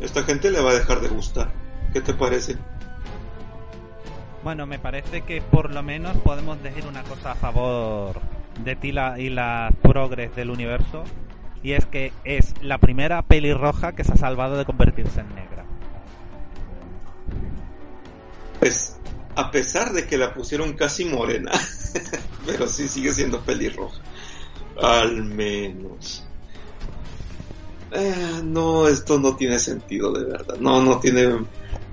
[0.00, 1.52] esta gente le va a dejar de gustar.
[1.92, 2.56] ¿Qué te parece?
[4.44, 8.20] Bueno, me parece que por lo menos podemos decir una cosa a favor
[8.64, 11.04] de Tila y las progres del universo.
[11.62, 15.64] Y es que es la primera pelirroja que se ha salvado de convertirse en negra.
[18.60, 18.96] Pues,
[19.34, 21.50] a pesar de que la pusieron casi morena,
[22.46, 24.00] pero sí sigue siendo pelirroja.
[24.80, 26.24] Al menos.
[27.90, 30.56] Eh, no, esto no tiene sentido de verdad.
[30.60, 31.38] No, no tiene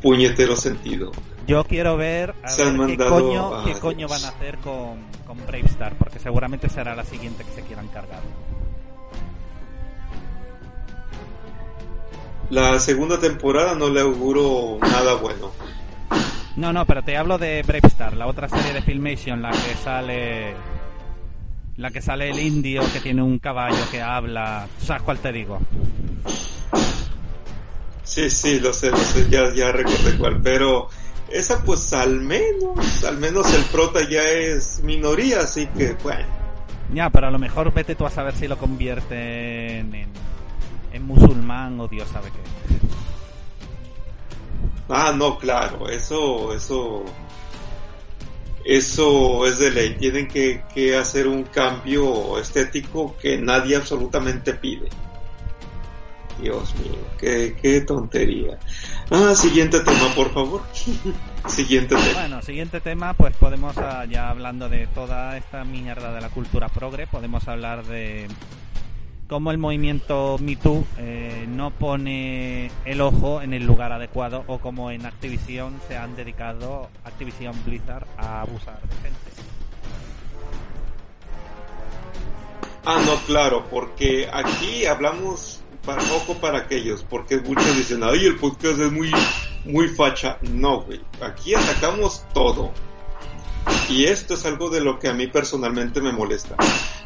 [0.01, 1.11] puñetero sentido.
[1.47, 6.17] Yo quiero ver, qué, coño, qué coño van a hacer con, con Brave Star, porque
[6.17, 8.21] seguramente será la siguiente que se quieran cargar.
[12.49, 15.51] La segunda temporada no le auguro nada bueno.
[16.55, 19.75] No, no, pero te hablo de Brave Star, la otra serie de Filmation, la que
[19.83, 20.55] sale.
[21.77, 24.67] La que sale el indio que tiene un caballo que habla.
[24.79, 25.59] ¿Sabes cuál te digo?
[28.05, 30.89] Sí, sí, lo sé, lo sé, ya, ya recordé cuál, pero
[31.29, 36.25] esa pues al menos, al menos el prota ya es minoría, así que bueno.
[36.93, 40.07] Ya, pero a lo mejor vete tú a saber si lo convierten en,
[40.93, 42.77] en musulmán o Dios sabe qué.
[44.87, 47.03] Ah, no, claro, eso, eso,
[48.63, 49.95] eso es de ley.
[49.95, 54.89] Tienen que, que hacer un cambio estético que nadie absolutamente pide.
[56.41, 58.57] Dios mío, qué, qué tontería.
[59.09, 60.61] Ah, siguiente tema, por favor.
[61.47, 62.13] siguiente tema.
[62.13, 66.69] Bueno, siguiente tema, pues podemos, ah, ya hablando de toda esta mierda de la cultura
[66.69, 68.27] progre, podemos hablar de
[69.27, 74.91] cómo el movimiento MeToo eh, no pone el ojo en el lugar adecuado o como
[74.91, 79.35] en Activision se han dedicado, Activision Blizzard, a abusar de gente.
[82.87, 88.37] Ah, no, claro, porque aquí hablamos para poco para aquellos, porque muchos dicen, ay, el
[88.37, 89.11] podcast es muy,
[89.65, 90.37] muy facha.
[90.41, 92.71] No, güey, aquí atacamos todo.
[93.89, 96.55] Y esto es algo de lo que a mí personalmente me molesta.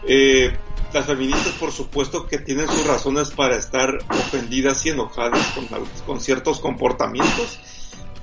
[0.08, 0.52] Eh,
[0.94, 5.68] las feministas, por supuesto, que tienen sus razones para estar ofendidas y enojadas con,
[6.06, 7.60] con ciertos comportamientos.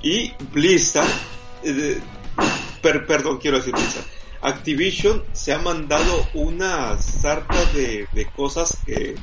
[0.01, 1.07] Y Blizzard,
[1.63, 1.99] eh,
[2.81, 4.05] perdón, quiero decir Blizzard,
[4.41, 9.15] Activision se ha mandado una sarta de, de cosas que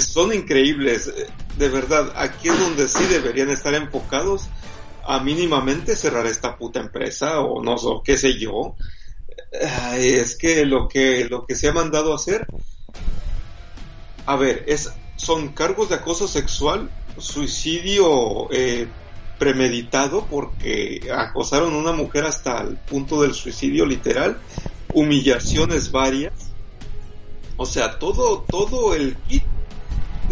[0.00, 1.12] son increíbles.
[1.56, 4.48] De verdad, aquí es donde sí deberían estar enfocados
[5.04, 8.76] a mínimamente cerrar esta puta empresa o no sé, qué sé yo.
[9.96, 12.46] Es que lo que lo que se ha mandado a hacer
[14.26, 18.88] a ver, es son cargos de acoso sexual, suicidio eh,
[19.38, 24.38] premeditado porque acosaron a una mujer hasta el punto del suicidio literal,
[24.94, 26.32] humillaciones varias.
[27.56, 29.44] O sea, todo todo el kit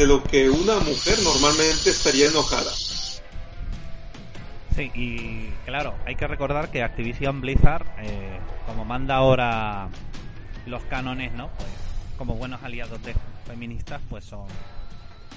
[0.01, 2.73] de lo que una mujer normalmente estaría enojada.
[4.75, 9.91] Sí, y claro, hay que recordar que Activision Blizzard, eh, como manda ahora
[10.65, 11.49] los cánones, ¿no?
[11.49, 11.69] Pues
[12.17, 13.15] como buenos aliados de
[13.47, 14.47] feministas, pues son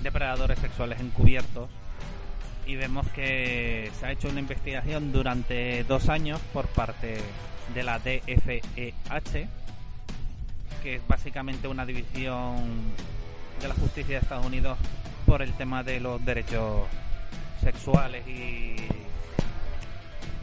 [0.02, 1.70] depredadores sexuales encubiertos.
[2.66, 7.18] Y vemos que se ha hecho una investigación durante dos años por parte
[7.74, 9.50] de la DFEH,
[10.82, 12.94] que es básicamente una división
[13.62, 14.78] de la justicia de Estados Unidos
[15.26, 16.88] por el tema de los derechos
[17.62, 18.76] sexuales y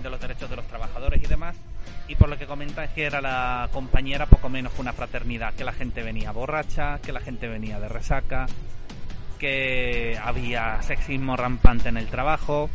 [0.02, 1.56] de los derechos de los trabajadores y demás.
[2.08, 5.54] Y por lo que comenta es que era la compañera poco menos que una fraternidad,
[5.54, 8.46] que la gente venía borracha, que la gente venía de resaca,
[9.38, 12.68] que había sexismo rampante en el trabajo,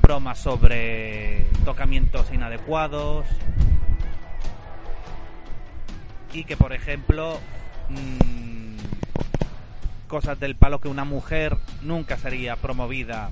[0.00, 3.26] bromas sobre tocamientos inadecuados
[6.32, 7.38] y que por ejemplo
[7.90, 8.61] mmm,
[10.12, 13.30] cosas del palo que una mujer nunca sería promovida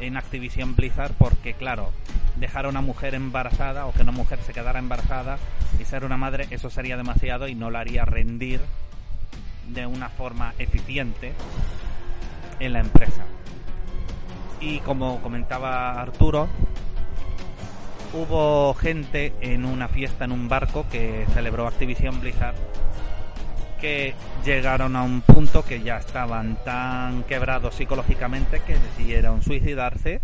[0.00, 1.92] en Activision Blizzard porque claro
[2.34, 5.38] dejar a una mujer embarazada o que una mujer se quedara embarazada
[5.78, 8.60] y ser una madre eso sería demasiado y no la haría rendir
[9.68, 11.34] de una forma eficiente
[12.58, 13.24] en la empresa.
[14.60, 16.48] Y como comentaba Arturo
[18.12, 22.56] hubo gente en una fiesta en un barco que celebró Activision Blizzard
[23.80, 24.14] que
[24.44, 30.20] llegaron a un punto que ya estaban tan quebrados psicológicamente que decidieron suicidarse.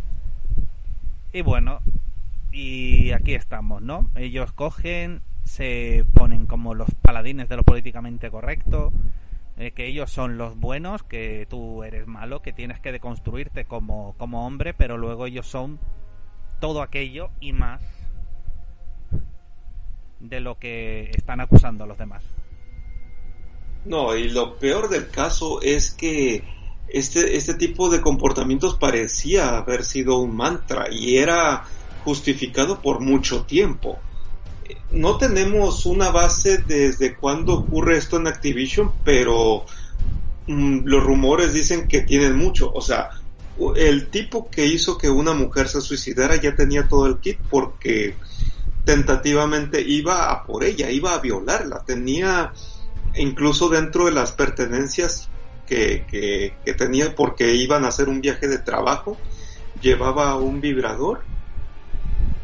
[1.33, 1.81] Y bueno,
[2.53, 4.11] y aquí estamos, ¿no?
[4.15, 8.93] Ellos cogen, se ponen como los paladines de lo políticamente correcto,
[9.57, 14.15] eh, que ellos son los buenos, que tú eres malo, que tienes que deconstruirte como,
[14.19, 15.79] como hombre, pero luego ellos son
[16.61, 17.81] todo aquello y más
[20.21, 22.25] de lo que están acusando a los demás.
[23.85, 26.45] No, y lo peor del caso es que
[26.89, 31.65] este, este tipo de comportamientos parecía haber sido un mantra y era
[32.05, 33.99] justificado por mucho tiempo.
[34.91, 39.67] No tenemos una base desde cuándo ocurre esto en Activision, pero
[40.47, 42.73] mm, los rumores dicen que tienen mucho.
[42.73, 43.11] O sea,
[43.77, 48.15] el tipo que hizo que una mujer se suicidara ya tenía todo el kit porque
[48.85, 52.53] tentativamente iba a por ella, iba a violarla, tenía
[53.17, 55.29] incluso dentro de las pertenencias
[55.67, 56.05] que,
[56.65, 59.17] que, tenía porque iban a hacer un viaje de trabajo,
[59.81, 61.23] llevaba un vibrador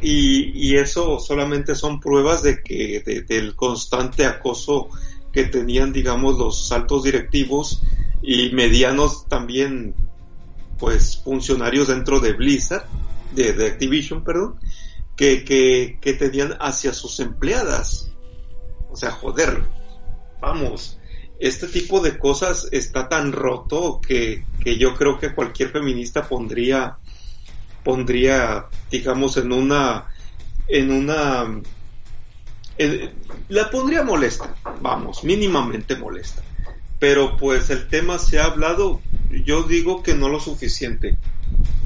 [0.00, 4.88] y, y eso solamente son pruebas de que del constante acoso
[5.32, 7.82] que tenían digamos los altos directivos
[8.22, 9.94] y medianos también
[10.78, 12.86] pues funcionarios dentro de Blizzard
[13.34, 14.58] de, de Activision perdón
[15.16, 18.10] que, que, que tenían hacia sus empleadas.
[18.90, 19.62] O sea joder
[20.40, 20.98] vamos,
[21.38, 24.44] este tipo de cosas está tan roto que,
[24.78, 26.98] yo creo que cualquier feminista pondría,
[27.82, 30.06] pondría, digamos, en una,
[30.68, 31.60] en una,
[33.48, 36.42] la pondría molesta, vamos, mínimamente molesta.
[36.98, 39.00] Pero pues el tema se ha hablado,
[39.30, 41.16] yo digo que no lo suficiente.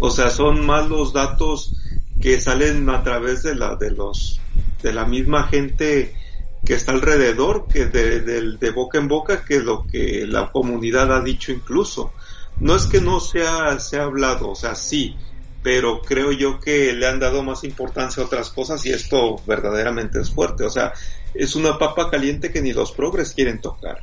[0.01, 1.77] O sea, son más los datos
[2.21, 4.41] que salen a través de la, de los,
[4.83, 6.17] de la misma gente
[6.65, 11.21] que está alrededor, que de, de, boca en boca, que lo que la comunidad ha
[11.21, 12.13] dicho incluso.
[12.61, 15.17] No es que no se ha, se ha hablado, o sea, sí,
[15.63, 20.21] pero creo yo que le han dado más importancia a otras cosas y esto verdaderamente
[20.21, 20.65] es fuerte.
[20.65, 20.93] O sea,
[21.35, 24.03] es una papa caliente que ni los progres quieren tocar,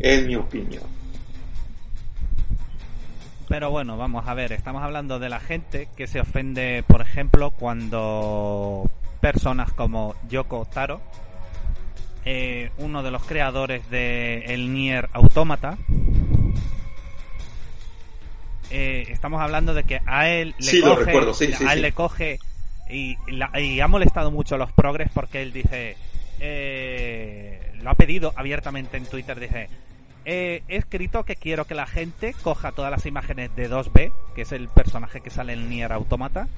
[0.00, 0.84] en mi opinión.
[3.48, 7.50] Pero bueno, vamos a ver, estamos hablando de la gente que se ofende, por ejemplo,
[7.50, 11.00] cuando personas como Yoko Taro,
[12.24, 15.76] eh, uno de los creadores de el Nier Automata.
[18.70, 22.38] Eh, estamos hablando de que a él le coge, a él le coge
[22.88, 23.16] y,
[23.80, 25.96] ha molestado mucho los progres porque él dice,
[26.40, 29.68] eh, lo ha pedido abiertamente en Twitter, dice,
[30.24, 34.52] he escrito que quiero que la gente coja todas las imágenes de 2B, que es
[34.52, 36.48] el personaje que sale en Nier Automata,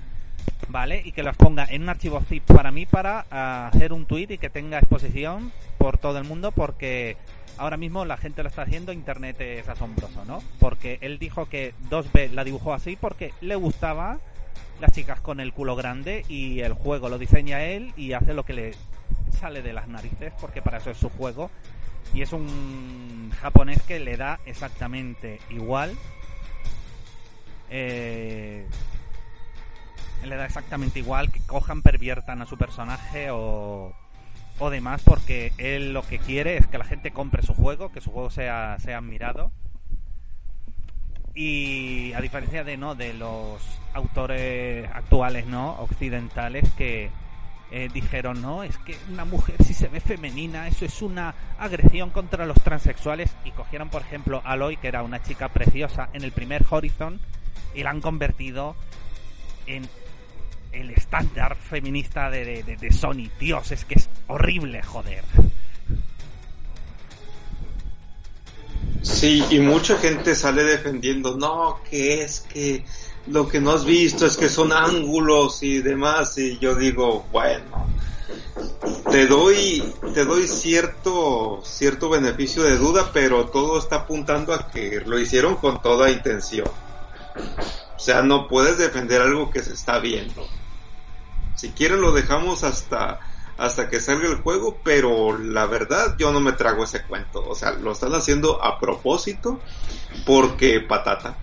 [0.69, 1.03] ¿vale?
[1.05, 4.27] Y que las ponga en un archivo zip para mí para ah, hacer un tweet
[4.31, 7.17] y que tenga exposición por todo el mundo porque
[7.59, 10.43] ahora mismo la gente lo está haciendo, internet es asombroso, ¿no?
[10.59, 14.19] Porque él dijo que 2B la dibujó así porque le gustaba
[14.81, 18.45] las chicas con el culo grande y el juego lo diseña él y hace lo
[18.45, 18.75] que le
[19.31, 21.51] sale de las narices porque para eso es su juego
[22.15, 25.97] y es un japonés que le da exactamente igual
[27.71, 28.67] eh,
[30.25, 33.95] le da exactamente igual que cojan, perviertan a su personaje o,
[34.59, 38.01] o demás, porque él lo que quiere es que la gente compre su juego, que
[38.01, 39.53] su juego sea, sea admirado.
[41.35, 43.63] Y a diferencia de no de los
[43.93, 47.11] autores actuales, no occidentales que
[47.73, 52.11] eh, dijeron no es que una mujer si se ve femenina eso es una agresión
[52.11, 56.23] contra los transexuales y cogieron por ejemplo a Aloy que era una chica preciosa en
[56.23, 57.19] el primer Horizon
[57.75, 58.77] y la han convertido
[59.67, 59.89] en
[60.77, 63.31] el estándar feminista de, de, Sony.
[63.39, 65.25] Dios, es que es horrible, joder.
[69.03, 72.85] Sí, y mucha gente sale defendiendo, no, que es que
[73.29, 77.87] lo que no has visto es que son ángulos y demás, y yo digo, bueno,
[79.11, 79.83] te doy,
[80.15, 85.57] te doy cierto, cierto beneficio de duda, pero todo está apuntando a que lo hicieron
[85.57, 86.69] con toda intención.
[87.97, 90.47] O sea, no puedes defender algo que se está viendo.
[91.57, 93.21] Si quieren lo dejamos hasta
[93.59, 97.47] hasta que salga el juego, pero la verdad yo no me trago ese cuento.
[97.49, 99.61] O sea, lo están haciendo a propósito
[100.27, 101.37] porque patata.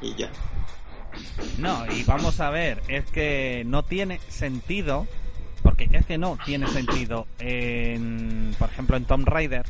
[0.00, 0.30] Y ya.
[1.58, 5.06] No, y vamos a ver, es que no tiene sentido,
[5.62, 9.64] porque es que no tiene sentido, en, por ejemplo, en Tomb Raider,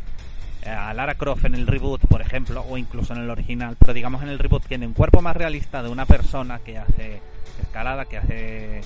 [0.63, 3.93] eh, a Lara Croft en el reboot, por ejemplo, o incluso en el original, pero
[3.93, 7.21] digamos en el reboot tiene un cuerpo más realista de una persona que hace
[7.63, 8.81] escalada, que hace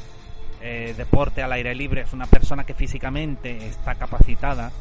[0.60, 4.72] eh, deporte al aire libre, es una persona que físicamente está capacitada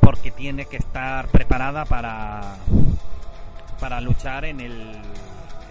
[0.00, 2.56] porque tiene que estar preparada para,
[3.80, 4.58] para luchar en,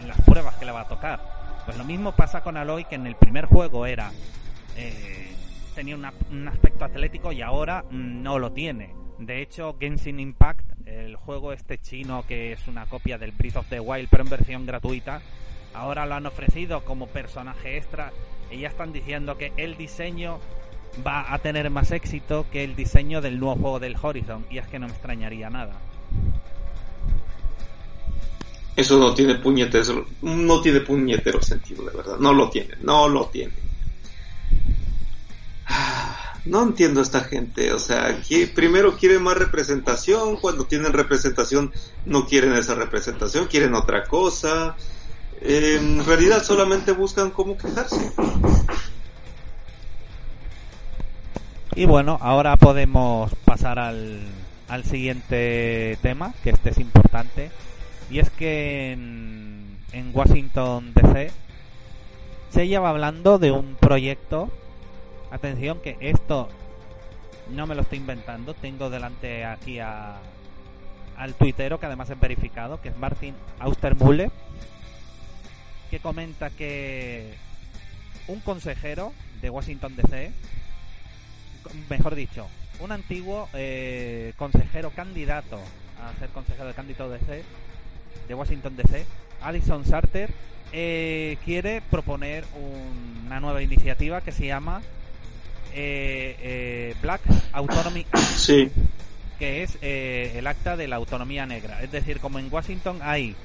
[0.05, 1.21] las pruebas que le va a tocar.
[1.65, 4.11] Pues lo mismo pasa con Aloy, que en el primer juego era
[4.75, 5.33] eh,
[5.73, 8.93] tenía un aspecto atlético y ahora no lo tiene.
[9.17, 13.69] De hecho, Genshin Impact, el juego este chino que es una copia del Breath of
[13.69, 15.21] the Wild pero en versión gratuita,
[15.73, 18.11] ahora lo han ofrecido como personaje extra
[18.51, 20.39] y ya están diciendo que el diseño
[21.05, 24.67] va a tener más éxito que el diseño del nuevo juego del Horizon y es
[24.67, 25.73] que no me extrañaría nada.
[28.75, 32.17] Eso no tiene puñetero, no tiene puñetero sentido, de verdad.
[32.19, 33.53] No lo tiene, no lo tiene.
[36.45, 41.73] No entiendo a esta gente, o sea, que primero quieren más representación, cuando tienen representación
[42.05, 44.75] no quieren esa representación, quieren otra cosa
[45.41, 48.11] en realidad solamente buscan cómo quejarse.
[51.75, 54.21] Y bueno, ahora podemos pasar al,
[54.69, 57.51] al siguiente tema, que este es importante,
[58.09, 61.31] y es que en, en Washington DC
[62.49, 64.49] se lleva hablando de un proyecto,
[65.31, 66.47] atención que esto
[67.51, 70.15] no me lo estoy inventando, tengo delante aquí a,
[71.17, 74.31] al tuitero que además es verificado, que es Martin Austermulle,
[75.89, 77.33] que comenta que
[78.27, 80.31] un consejero de Washington DC,
[81.89, 82.47] mejor dicho,
[82.79, 85.59] un antiguo eh, consejero candidato
[86.01, 87.43] a ser consejero de candidato DC
[88.27, 89.05] de Washington DC,
[89.41, 90.31] Alison Sarter,
[90.71, 92.43] eh, quiere proponer
[93.25, 94.81] una nueva iniciativa que se llama
[95.73, 97.21] eh, Black
[97.53, 98.05] Autonomy
[98.35, 98.71] sí.
[99.37, 101.81] que es el acta de la autonomía negra.
[101.83, 103.35] Es decir, como en Washington hay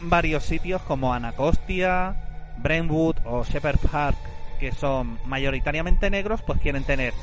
[0.00, 2.16] varios sitios como Anacostia,
[2.58, 4.18] Brentwood o Shepherd Park,
[4.58, 7.14] que son mayoritariamente negros, pues quieren tener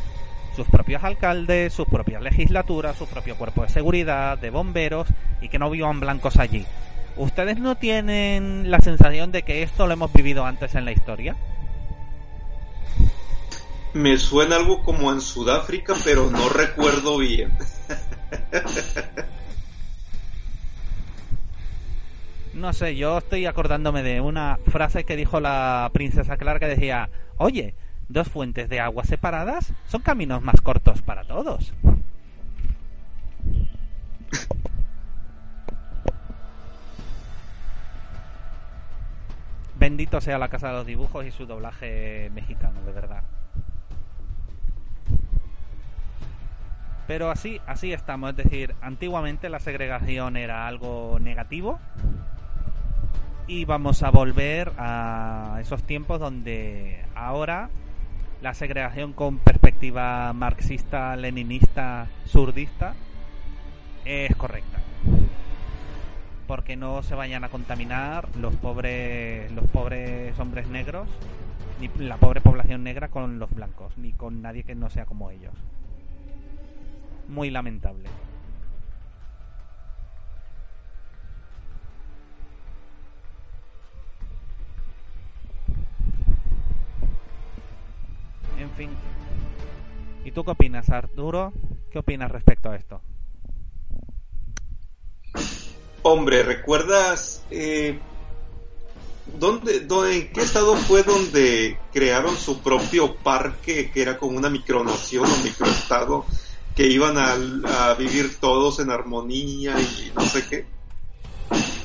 [0.56, 5.08] sus propios alcaldes, sus propias legislaturas, su propio cuerpo de seguridad, de bomberos
[5.42, 6.66] y que no vivan blancos allí.
[7.16, 11.36] ¿Ustedes no tienen la sensación de que esto lo hemos vivido antes en la historia?
[13.94, 17.52] Me suena algo como en Sudáfrica, pero no recuerdo bien.
[22.58, 27.12] No sé, yo estoy acordándome de una frase que dijo la princesa Clara que decía,
[27.38, 27.76] oye,
[28.10, 31.72] dos fuentes de agua separadas son caminos más cortos para todos.
[39.76, 43.22] Bendito sea la casa de los dibujos y su doblaje mexicano, de verdad.
[47.06, 51.80] Pero así, así estamos, es decir, antiguamente la segregación era algo negativo,
[53.48, 57.70] y vamos a volver a esos tiempos donde ahora
[58.42, 62.94] la segregación con perspectiva marxista, leninista, surdista
[64.06, 64.80] es correcta.
[66.46, 71.08] Porque no se vayan a contaminar los pobres los pobres hombres negros
[71.80, 75.30] ni la pobre población negra con los blancos, ni con nadie que no sea como
[75.30, 75.54] ellos.
[77.28, 78.10] Muy lamentable.
[88.58, 88.90] En fin.
[90.26, 91.54] ¿Y tú qué opinas, Arturo?
[91.92, 93.02] ¿Qué opinas respecto a esto?
[96.02, 98.00] Hombre, ¿recuerdas eh,
[99.40, 104.50] ¿dónde, dónde, en qué estado fue donde crearon su propio parque que era como una
[104.50, 106.26] micronación o microestado
[106.76, 110.68] que iban a, vivir todos en armonía y no sé qué?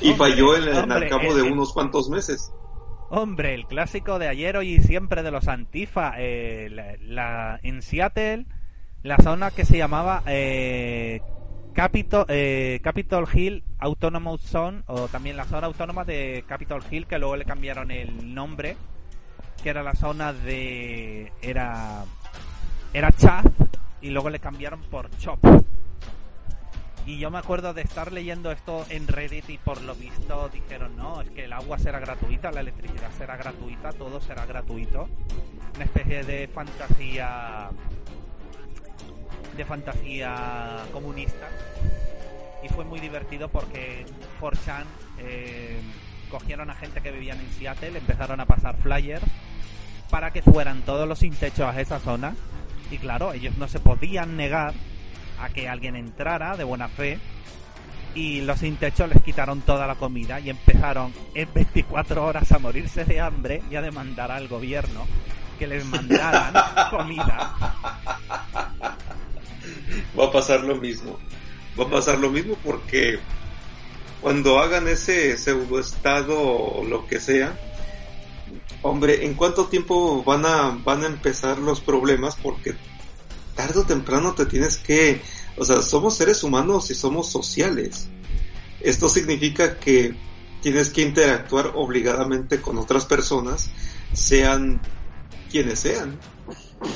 [0.01, 2.51] Y falló en, el al cabo de unos cuantos meses.
[3.15, 6.15] Hombre, el clásico de ayer, hoy y siempre de los Antifa.
[6.17, 8.47] Eh, la, en Seattle,
[9.03, 11.21] la zona que se llamaba eh,
[11.75, 17.19] Capitol, eh, Capitol Hill Autonomous Zone, o también la zona autónoma de Capitol Hill, que
[17.19, 18.77] luego le cambiaron el nombre,
[19.61, 21.31] que era la zona de.
[21.43, 22.05] Era.
[22.95, 25.39] Era Chath, y luego le cambiaron por Chop.
[27.05, 30.95] Y yo me acuerdo de estar leyendo esto en Reddit y por lo visto dijeron,
[30.95, 35.09] no, es que el agua será gratuita, la electricidad será gratuita, todo será gratuito.
[35.75, 37.69] Una especie de fantasía
[39.57, 41.47] de fantasía comunista.
[42.63, 44.05] Y fue muy divertido porque
[44.39, 44.85] 4chan
[45.19, 45.79] eh,
[46.31, 49.23] cogieron a gente que vivían en Seattle, empezaron a pasar flyers
[50.09, 52.33] para que fueran todos los sin techo a esa zona.
[52.89, 54.73] Y claro, ellos no se podían negar
[55.39, 57.19] a que alguien entrara de buena fe
[58.15, 62.59] y los sin techo les quitaron toda la comida y empezaron en 24 horas a
[62.59, 65.07] morirse de hambre y a demandar al gobierno
[65.57, 66.53] que les mandaran
[66.89, 67.55] comida.
[70.17, 71.17] Va a pasar lo mismo.
[71.79, 73.19] Va a pasar lo mismo porque
[74.21, 77.57] cuando hagan ese pseudo estado o lo que sea,
[78.81, 82.35] hombre, ¿en cuánto tiempo van a van a empezar los problemas?
[82.35, 82.75] Porque
[83.55, 85.21] tarde o temprano te tienes que,
[85.57, 88.07] o sea, somos seres humanos y somos sociales.
[88.81, 90.15] Esto significa que
[90.61, 93.69] tienes que interactuar obligadamente con otras personas,
[94.13, 94.81] sean
[95.51, 96.19] quienes sean.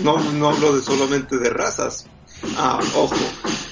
[0.04, 2.08] No, no hablo de solamente de razas.
[2.56, 3.16] Ah, ojo,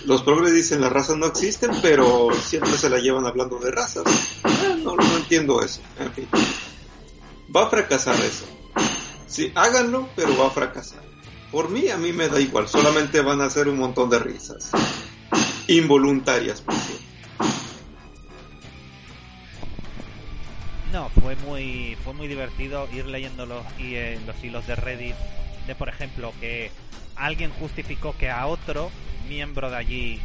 [0.05, 4.03] los progres dicen las razas no existen, pero siempre se la llevan hablando de razas.
[4.43, 5.81] Ah, no, no entiendo eso.
[5.99, 6.27] En fin.
[7.55, 8.45] Va a fracasar eso.
[9.27, 11.04] Sí, háganlo, pero va a fracasar.
[11.51, 14.71] Por mí, a mí me da igual, solamente van a hacer un montón de risas.
[15.67, 17.05] Involuntarias, por cierto.
[20.91, 25.15] No, fue muy, fue muy divertido ir leyendo los, y, eh, los hilos de Reddit
[25.67, 26.71] de, por ejemplo, que
[27.15, 28.91] alguien justificó que a otro
[29.27, 30.21] miembro de allí,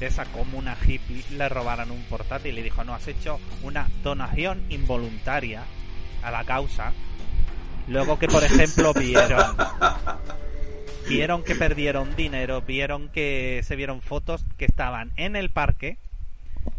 [0.00, 4.62] de esa comuna hippie, le robaran un portátil y dijo, no, has hecho una donación
[4.68, 5.64] involuntaria
[6.22, 6.92] a la causa.
[7.88, 9.56] Luego que, por ejemplo, vieron
[11.08, 15.98] vieron que perdieron dinero, vieron que se vieron fotos que estaban en el parque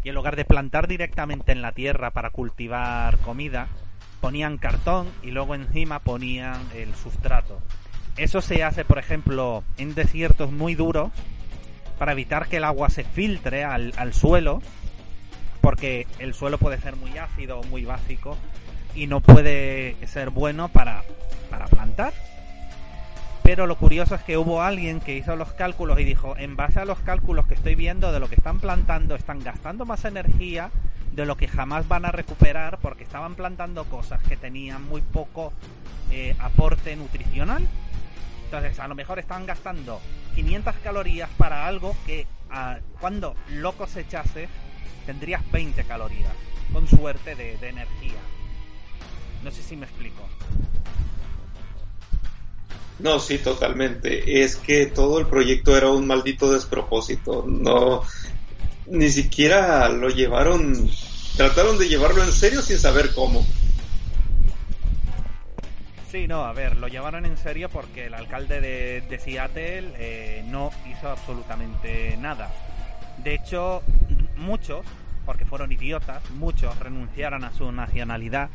[0.02, 3.68] y en lugar de plantar directamente en la tierra para cultivar comida,
[4.20, 7.60] ponían cartón y luego encima ponían el sustrato.
[8.16, 11.10] Eso se hace, por ejemplo, en desiertos muy duros
[11.98, 14.62] para evitar que el agua se filtre al, al suelo,
[15.60, 18.36] porque el suelo puede ser muy ácido o muy básico
[18.94, 21.02] y no puede ser bueno para,
[21.50, 22.12] para plantar.
[23.44, 26.80] Pero lo curioso es que hubo alguien que hizo los cálculos y dijo, en base
[26.80, 30.70] a los cálculos que estoy viendo de lo que están plantando, están gastando más energía
[31.12, 35.52] de lo que jamás van a recuperar porque estaban plantando cosas que tenían muy poco
[36.10, 37.68] eh, aporte nutricional.
[38.46, 40.00] Entonces, a lo mejor estaban gastando
[40.36, 44.48] 500 calorías para algo que ah, cuando lo cosechase
[45.04, 46.32] tendrías 20 calorías,
[46.72, 48.20] con suerte de energía.
[49.42, 50.22] No sé si me explico.
[52.98, 54.42] No, sí, totalmente.
[54.42, 57.44] Es que todo el proyecto era un maldito despropósito.
[57.46, 58.02] No,
[58.86, 60.90] ni siquiera lo llevaron,
[61.36, 63.44] trataron de llevarlo en serio sin saber cómo.
[66.10, 70.70] Sí, no, a ver, lo llevaron en serio porque el alcalde de, Seattle eh, no
[70.88, 72.52] hizo absolutamente nada.
[73.24, 73.82] De hecho,
[74.36, 74.86] muchos,
[75.26, 78.48] porque fueron idiotas, muchos renunciaron a su nacionalidad.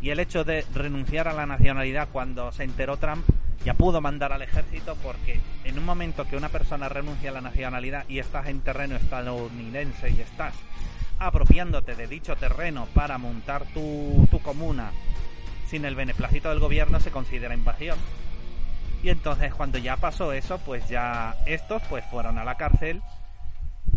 [0.00, 3.26] Y el hecho de renunciar a la nacionalidad cuando se enteró Trump
[3.64, 7.40] ya pudo mandar al ejército porque en un momento que una persona renuncia a la
[7.40, 10.54] nacionalidad y estás en terreno estadounidense y estás
[11.18, 14.90] apropiándote de dicho terreno para montar tu, tu comuna
[15.66, 17.98] sin el beneplácito del gobierno se considera invasión.
[19.02, 23.02] Y entonces cuando ya pasó eso, pues ya estos pues fueron a la cárcel.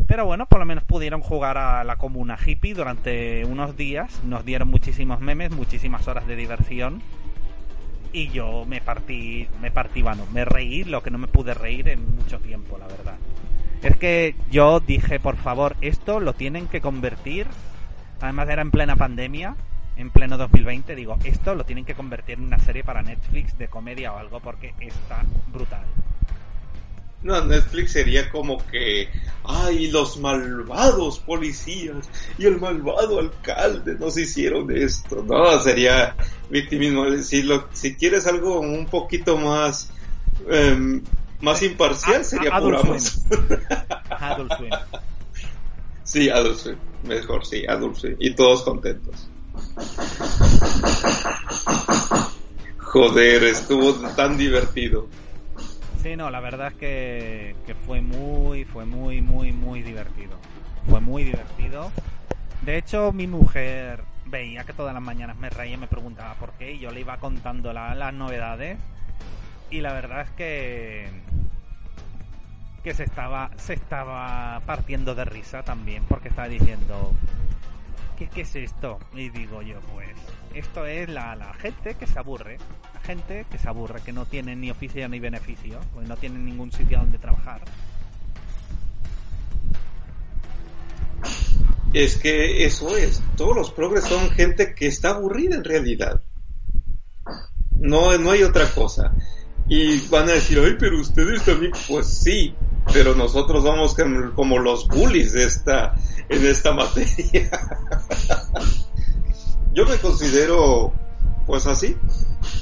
[0.08, 4.22] Pero bueno, por lo menos pudieron jugar a la comuna hippie durante unos días.
[4.24, 7.02] Nos dieron muchísimos memes, muchísimas horas de diversión
[8.14, 11.90] y yo me partí, me partí, bueno, me reí lo que no me pude reír
[11.90, 13.16] en mucho tiempo, la verdad.
[13.82, 17.48] Es que yo dije, por favor, esto lo tienen que convertir,
[18.20, 19.56] además era en plena pandemia,
[19.98, 23.68] en pleno 2020, digo, esto lo tienen que convertir en una serie para Netflix de
[23.68, 25.86] comedia o algo porque está brutal.
[27.24, 29.10] No, Netflix sería como que,
[29.44, 35.24] ay, los malvados policías y el malvado alcalde nos hicieron esto.
[35.24, 36.16] No, sería
[36.50, 37.12] victimismo.
[37.18, 39.90] Si, lo, si quieres algo un poquito más,
[40.48, 41.02] eh,
[41.42, 43.20] más imparcial, sería pura Swim.
[46.04, 46.78] Sí, Swim.
[47.04, 47.66] Mejor, sí,
[47.96, 48.16] Swim.
[48.20, 49.28] Y todos contentos.
[52.78, 55.08] Joder, estuvo tan divertido.
[56.02, 60.38] Sí, no, la verdad es que, fue muy, fue muy, muy, muy divertido.
[60.90, 61.92] Fue muy divertido.
[62.62, 66.52] De hecho, mi mujer veía que todas las mañanas me reía y me preguntaba por
[66.54, 68.78] qué, y yo le iba contando las novedades.
[69.70, 71.10] Y la verdad es que
[72.84, 77.12] que se estaba se estaba partiendo de risa también porque estaba diciendo
[78.18, 79.00] ¿qué, qué es esto?
[79.14, 80.16] Y digo yo, pues
[80.58, 82.58] esto es la, la gente que se aburre,
[82.94, 86.40] la gente que se aburre, que no tiene ni oficio ni beneficio, pues no tiene
[86.40, 87.62] ningún sitio donde trabajar.
[91.94, 96.22] Es que eso es, todos los progres son gente que está aburrida en realidad.
[97.80, 99.14] No, no hay otra cosa.
[99.70, 102.56] Y van a decir, ay, pero ustedes también, pues sí,
[102.94, 103.96] pero nosotros somos
[104.36, 105.96] como los bullies de esta,
[106.30, 107.50] en esta materia.
[109.74, 110.94] Yo me considero
[111.46, 111.98] pues así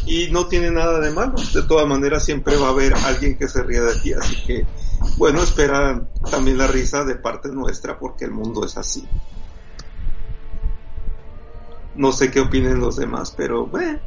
[0.06, 1.36] y no tiene nada de malo.
[1.54, 4.66] De todas maneras siempre va a haber alguien que se ría de ti, así que
[5.18, 9.08] bueno, espera también la risa de parte nuestra porque el mundo es así.
[11.96, 14.00] No sé qué opinen los demás, pero bueno,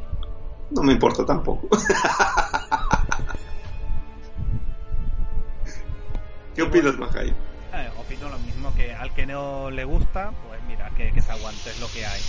[0.69, 1.67] no me importa tampoco.
[6.55, 7.29] ¿Qué opinas, Majay?
[7.29, 11.71] Eh, opino lo mismo que al que no le gusta, pues mira, que se aguante,
[11.71, 12.21] es lo que hay.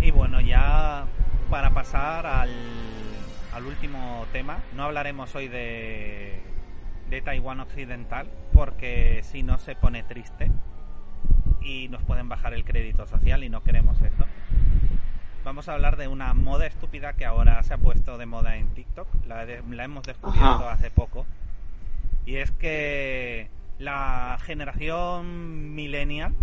[0.00, 1.06] Y bueno, ya
[1.50, 2.50] para pasar al,
[3.52, 6.40] al último tema, no hablaremos hoy de,
[7.10, 10.50] de Taiwán Occidental, porque si no se pone triste
[11.60, 14.24] y nos pueden bajar el crédito social y no queremos eso.
[15.44, 18.68] Vamos a hablar de una moda estúpida que ahora se ha puesto de moda en
[18.70, 20.72] TikTok, la, de, la hemos descubierto Ajá.
[20.72, 21.26] hace poco
[22.26, 23.48] y es que
[23.78, 26.34] la generación millennial,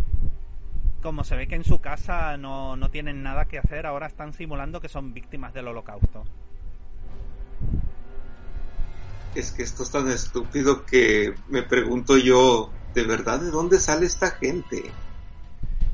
[1.07, 4.33] como se ve que en su casa no, no tienen nada que hacer, ahora están
[4.33, 6.25] simulando que son víctimas del holocausto.
[9.33, 14.05] Es que esto es tan estúpido que me pregunto yo, ¿de verdad de dónde sale
[14.05, 14.91] esta gente?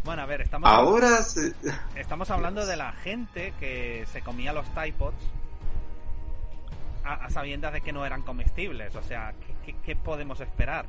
[0.04, 1.54] Bueno, a ver, estamos, Ahora se-
[1.96, 5.14] estamos hablando de la gente que se comía los Tide Pods
[7.04, 8.96] a, a sabiendas de que no eran comestibles.
[8.96, 10.88] O sea, ¿qué, qué- qué podemos esperar?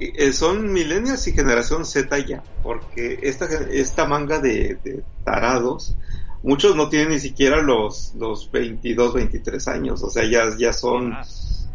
[0.00, 5.96] Eh, son millennials y generación Z ya, porque esta, esta manga de, de tarados,
[6.42, 11.10] muchos no tienen ni siquiera los, los 22, 23 años, o sea, ya, ya son,
[11.10, 11.70] Más.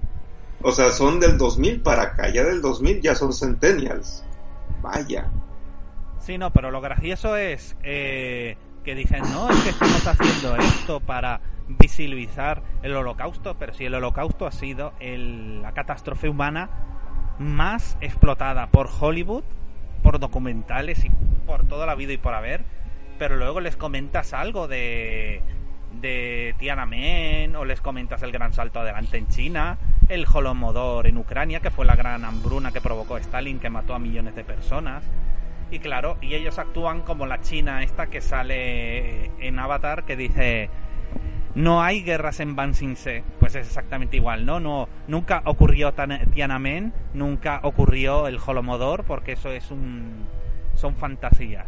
[0.61, 4.23] o sea, son del 2000 para acá, ya del 2000 ya son centennials.
[4.81, 5.29] Vaya.
[6.19, 10.99] Sí, no, pero lo gracioso es eh, que dicen, no, es que estamos haciendo esto
[10.99, 16.69] para visibilizar el holocausto, pero si el holocausto ha sido el- la catástrofe humana
[17.39, 19.43] más explotada por Hollywood,
[20.03, 21.11] por documentales y
[21.47, 22.63] por toda la vida y por haber,
[23.17, 25.41] pero luego les comentas algo de
[25.93, 29.77] de Tiananmen o les comentas el gran salto adelante en China,
[30.07, 33.99] el Holodomor en Ucrania, que fue la gran hambruna que provocó Stalin, que mató a
[33.99, 35.03] millones de personas.
[35.71, 40.69] Y claro, y ellos actúan como la China esta que sale en Avatar que dice
[41.55, 44.59] no hay guerras en Ban Sing Se, pues es exactamente igual, ¿no?
[44.59, 50.25] No nunca ocurrió Tiananmen, nunca ocurrió el Holodomor porque eso es un
[50.75, 51.67] son fantasías.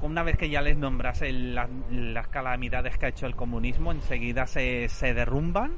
[0.00, 3.90] Una vez que ya les nombras el- la- las calamidades que ha hecho el comunismo,
[3.90, 5.72] enseguida se, se derrumban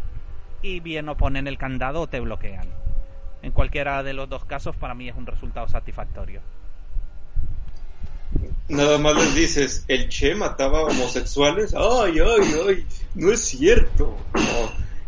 [0.61, 2.68] y bien o ponen el candado o te bloquean.
[3.41, 6.43] En cualquiera de los dos casos, para mí es un resultado satisfactorio.
[8.68, 11.74] Nada más les dices, el Che mataba homosexuales.
[11.74, 14.16] Ay, ay, ay, no es cierto.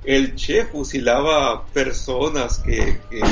[0.05, 3.23] El Che fusilaba personas que, que,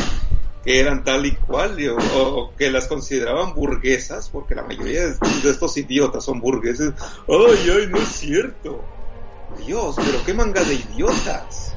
[0.81, 1.77] eran tal y cual
[2.15, 6.93] o que las consideraban burguesas, porque la mayoría de, de estos idiotas son burgueses.
[7.27, 8.85] Ay, ay, no es cierto.
[9.67, 11.75] Dios, pero qué manga de idiotas.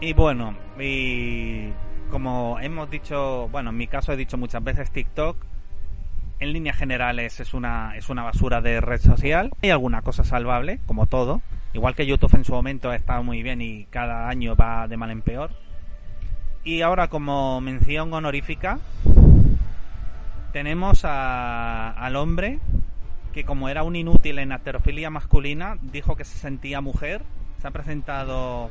[0.00, 1.72] Y bueno, y
[2.10, 5.36] como hemos dicho, bueno, en mi caso he dicho muchas veces TikTok,
[6.38, 9.50] en líneas generales es una, es una basura de red social.
[9.62, 11.40] Hay alguna cosa salvable, como todo.
[11.72, 14.96] Igual que YouTube en su momento ha estado muy bien y cada año va de
[14.96, 15.50] mal en peor.
[16.64, 18.78] Y ahora como mención honorífica
[20.52, 22.58] tenemos al hombre
[23.32, 27.22] que como era un inútil en heterofilia masculina, dijo que se sentía mujer.
[27.60, 28.70] Se ha presentado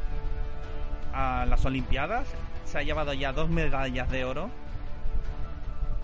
[1.13, 2.27] a las Olimpiadas.
[2.65, 4.49] Se ha llevado ya dos medallas de oro.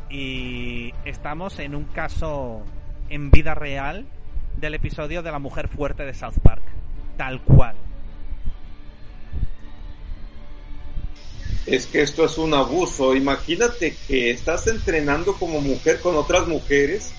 [0.10, 2.64] Y estamos en un caso
[3.10, 4.06] en vida real
[4.58, 6.64] del episodio de la mujer fuerte de South Park.
[7.18, 7.76] Tal cual.
[11.66, 13.16] Es que esto es un abuso.
[13.16, 17.14] Imagínate que estás entrenando como mujer con otras mujeres.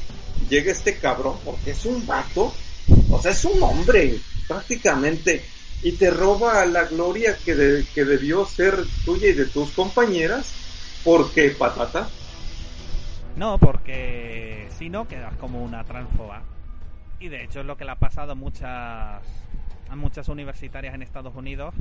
[0.48, 2.52] Llega este cabrón, porque es un vato,
[3.10, 4.18] O sea, es un hombre,
[4.48, 5.44] prácticamente,
[5.82, 10.54] y te roba la gloria que, que debió ser tuya y de tus compañeras.
[11.04, 12.08] ¿Por qué, patata?
[13.36, 16.42] No, porque si no quedas como una transfoba.
[17.18, 19.22] Y de hecho es lo que le ha pasado a muchas,
[19.88, 21.74] a muchas universitarias en Estados Unidos.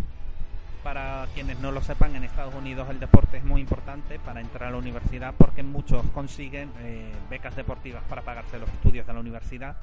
[0.83, 4.69] Para quienes no lo sepan, en Estados Unidos el deporte es muy importante para entrar
[4.69, 9.19] a la universidad porque muchos consiguen eh, becas deportivas para pagarse los estudios de la
[9.19, 9.77] universidad.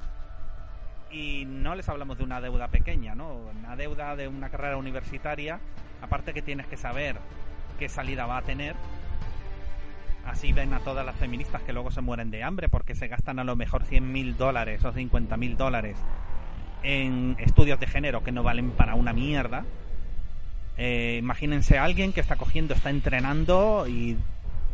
[1.11, 3.33] Y no les hablamos de una deuda pequeña, ¿no?
[3.59, 5.59] Una deuda de una carrera universitaria,
[6.01, 7.17] aparte que tienes que saber
[7.79, 8.75] qué salida va a tener
[10.29, 13.39] Así ven a todas las feministas que luego se mueren de hambre porque se gastan
[13.39, 15.97] a lo mejor 100 mil dólares o 50 mil dólares
[16.83, 19.65] en estudios de género que no valen para una mierda.
[20.77, 24.17] Eh, imagínense a alguien que está cogiendo, está entrenando y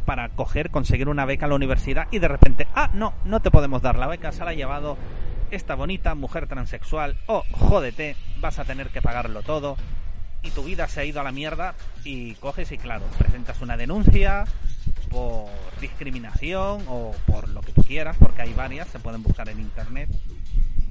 [0.06, 3.50] para coger, conseguir una beca a la universidad y de repente, ah, no, no te
[3.50, 4.98] podemos dar la beca, se la ha llevado
[5.52, 9.78] esta bonita mujer transexual, oh, jódete, vas a tener que pagarlo todo
[10.44, 13.78] y tu vida se ha ido a la mierda y coges y claro, presentas una
[13.78, 14.46] denuncia,
[15.10, 15.50] por
[15.82, 20.10] discriminación o por lo que tú quieras, porque hay varias, se pueden buscar en internet.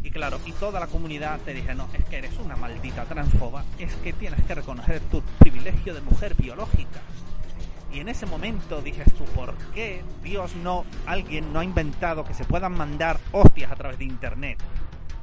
[0.02, 3.64] Y claro, y toda la comunidad te dice, no, es que eres una maldita transfoba,
[3.78, 7.00] es que tienes que reconocer tu privilegio de mujer biológica.
[7.94, 12.34] Y en ese momento dices tú, ¿por qué Dios no, alguien no ha inventado que
[12.34, 14.58] se puedan mandar hostias a través de internet?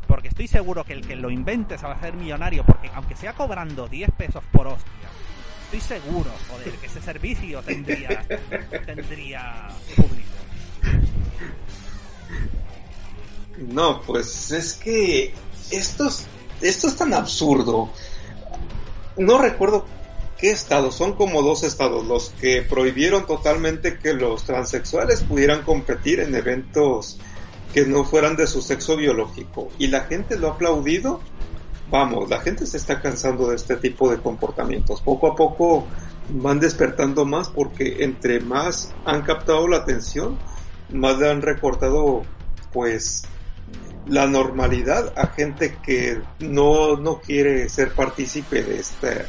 [0.08, 3.18] Porque estoy seguro que el que lo invente se va a hacer millonario, porque aunque
[3.18, 5.10] sea cobrando 10 pesos por hostia,
[5.66, 8.26] estoy seguro, joder, que ese servicio tendría,
[8.86, 9.68] tendría
[9.98, 10.30] público.
[13.58, 15.34] No, pues es que
[15.72, 16.26] esto es,
[16.62, 17.92] esto es tan absurdo.
[19.18, 19.86] No recuerdo
[20.42, 26.20] qué estados, son como dos estados, los que prohibieron totalmente que los transexuales pudieran competir
[26.20, 27.20] en eventos
[27.74, 29.70] que no fueran de su sexo biológico.
[29.78, 31.22] Y la gente lo ha aplaudido
[31.92, 35.02] vamos, la gente se está cansando de este tipo de comportamientos.
[35.02, 35.86] Poco a poco
[36.30, 40.40] van despertando más porque entre más han captado la atención,
[40.92, 42.24] más le han recortado
[42.72, 43.24] pues
[44.08, 49.26] la normalidad a gente que no, no quiere ser partícipe de esta,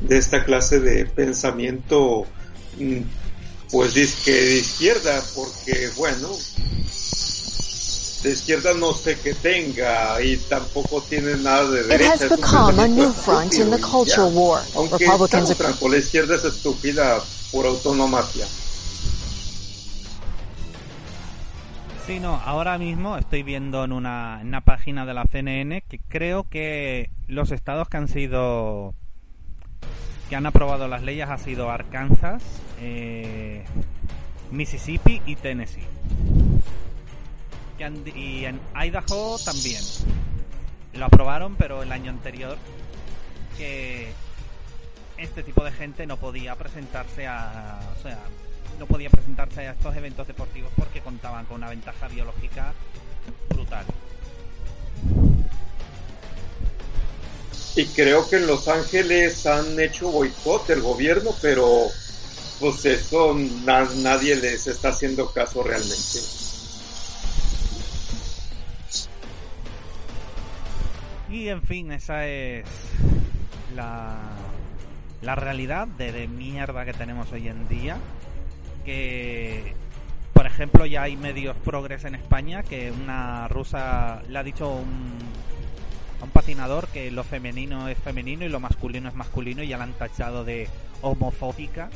[0.00, 2.26] de esta clase de pensamiento
[2.78, 3.00] mm,
[3.70, 6.28] pues de izquierda porque bueno
[8.22, 12.14] de izquierda no sé qué tenga y tampoco tiene nada de derecha.
[12.16, 14.62] It has become a new front in the culture war.
[14.74, 15.90] Aunque Republicans are...
[15.90, 17.20] la izquierda es estúpida
[17.52, 18.46] por autonomacia.
[22.06, 25.98] Sí, no, ahora mismo estoy viendo en una, en una página de la CNN que
[26.08, 28.94] creo que los estados que han sido
[30.28, 32.42] que han aprobado las leyes ha sido Arkansas,
[32.80, 33.64] eh,
[34.50, 35.86] Mississippi y Tennessee
[38.14, 39.82] y en Idaho también.
[40.94, 42.56] Lo aprobaron, pero el año anterior
[43.58, 44.12] que
[45.18, 48.18] este tipo de gente no podía presentarse a, o sea,
[48.78, 52.72] no podía presentarse a estos eventos deportivos porque contaban con una ventaja biológica
[53.50, 53.84] brutal.
[57.76, 61.88] Y creo que en Los Ángeles han hecho boicot el gobierno, pero
[62.58, 66.20] pues eso nadie les está haciendo caso realmente.
[71.28, 72.64] Y en fin, esa es
[73.74, 74.16] la,
[75.20, 77.98] la realidad de, mierda que tenemos hoy en día.
[78.86, 79.74] Que,
[80.32, 85.18] por ejemplo, ya hay medios progres en España que una rusa le ha dicho un,
[86.20, 89.78] a un patinador que lo femenino es femenino y lo masculino es masculino y ya
[89.78, 90.68] la han tachado de
[91.02, 91.90] homofóbica.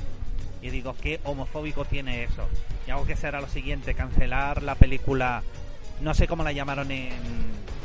[0.62, 2.46] Y digo, ¿qué homofóbico tiene eso?
[2.86, 5.42] Y algo que será lo siguiente, cancelar la película,
[6.02, 7.12] no sé cómo la llamaron en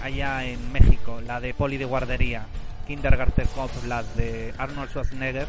[0.03, 2.45] allá en México, la de Poli de Guardería,
[2.85, 5.47] Kindergarten Cop, la de Arnold Schwarzenegger,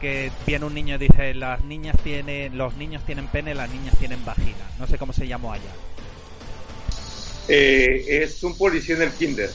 [0.00, 3.96] que viene un niño y dice, las niñas tienen, los niños tienen pene, las niñas
[3.98, 4.64] tienen vagina.
[4.78, 5.70] No sé cómo se llamó allá.
[7.48, 9.50] Eh, es un policía en el kinder.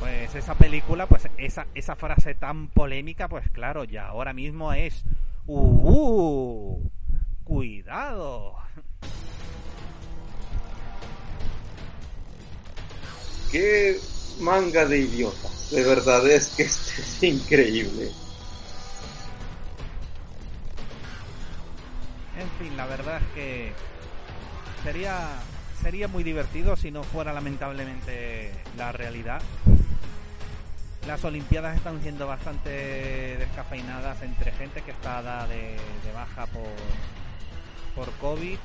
[0.00, 5.04] Pues esa película, pues esa, esa frase tan polémica, pues claro, ya ahora mismo es...
[5.46, 6.80] ¡Uh!
[6.80, 6.90] uh
[7.44, 8.56] ¡Cuidado!
[13.50, 13.98] qué
[14.40, 15.70] manga de idiotas.
[15.70, 18.10] De verdad es que este es increíble.
[22.38, 23.72] En fin, la verdad es que
[24.82, 25.38] sería
[25.80, 29.40] sería muy divertido si no fuera lamentablemente la realidad.
[31.06, 36.66] Las Olimpiadas están siendo bastante descafeinadas entre gente que está de, de baja por,
[37.94, 38.58] por COVID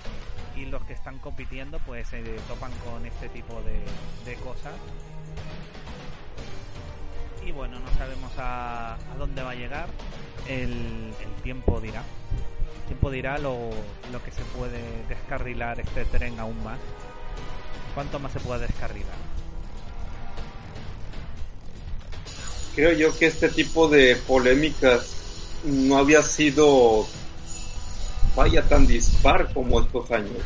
[0.56, 4.74] y los que están compitiendo pues se topan con este tipo de, de cosas.
[7.46, 9.88] Y bueno no sabemos a, a dónde va a llegar.
[10.48, 12.04] El, tiempo dirá
[12.86, 13.70] tiempo dirá lo,
[14.12, 16.80] lo que se puede descarrilar este tren aún más
[17.94, 19.16] cuánto más se puede descarrilar
[22.76, 27.06] creo yo que este tipo de polémicas no había sido
[28.36, 30.42] vaya tan dispar como estos años.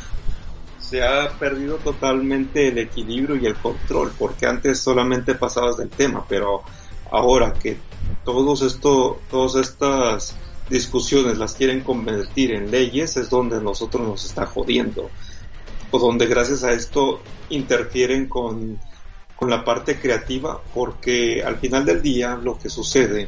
[0.80, 6.26] Se ha perdido totalmente el equilibrio y el control, porque antes solamente pasabas del tema,
[6.28, 6.64] pero
[7.12, 7.78] ahora que
[8.24, 10.36] todos esto, todas estas
[10.70, 15.10] discusiones las quieren convertir en leyes, es donde nosotros nos está jodiendo.
[15.92, 18.80] O donde gracias a esto interfieren con,
[19.36, 23.28] con la parte creativa, porque al final del día lo que sucede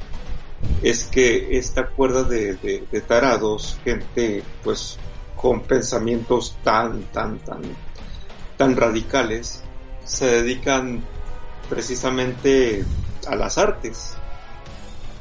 [0.82, 4.98] es que esta cuerda de, de, tarados, gente pues
[5.36, 7.62] con pensamientos tan, tan, tan,
[8.58, 9.64] tan radicales,
[10.04, 11.02] se dedican
[11.70, 12.84] precisamente
[13.28, 14.18] a las artes.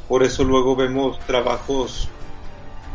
[0.08, 2.10] Por eso luego vemos trabajos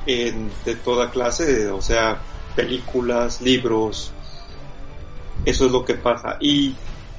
[0.06, 2.24] en, de toda clase, o sea,
[2.56, 4.14] películas, libros,
[5.46, 6.38] eso es lo que pasa.
[6.40, 6.76] Y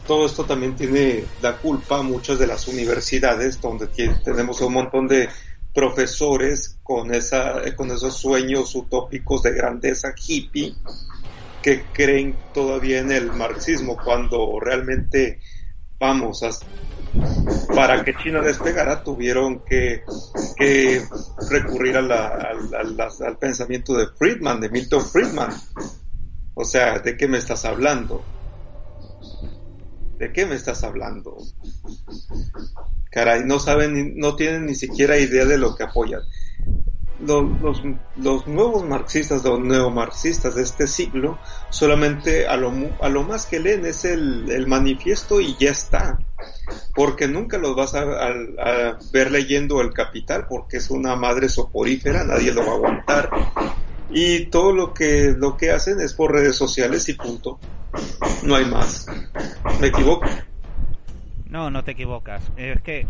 [0.07, 3.88] todo esto también tiene la culpa muchas de las universidades donde
[4.22, 5.28] tenemos un montón de
[5.72, 10.76] profesores con esa con esos sueños utópicos de grandeza hippie
[11.61, 15.40] que creen todavía en el marxismo cuando realmente
[15.99, 16.42] vamos
[17.75, 20.05] para que China despegara tuvieron que,
[21.51, 25.51] recurrir al pensamiento de Friedman, de Milton Friedman.
[26.55, 28.25] O sea, ¿de qué me estás hablando?
[30.19, 31.37] ¿De qué me estás hablando?
[33.11, 36.23] Caray, no saben, no tienen ni siquiera idea de lo que apoyan.
[37.21, 37.83] Los,
[38.17, 41.39] los, nuevos marxistas, los neomarxistas de este siglo,
[41.71, 46.19] solamente a lo, a lo más que leen es el, manifiesto y ya está.
[46.95, 52.25] Porque nunca los vas a, a, ver leyendo el capital porque es una madre soporífera,
[52.25, 53.31] nadie lo va a aguantar.
[54.11, 57.59] Y todo lo que, lo que hacen es por redes sociales y punto.
[58.43, 59.07] No hay más.
[59.81, 60.27] ¿Me equivoco?
[61.47, 62.43] No, no te equivocas.
[62.57, 63.07] Es que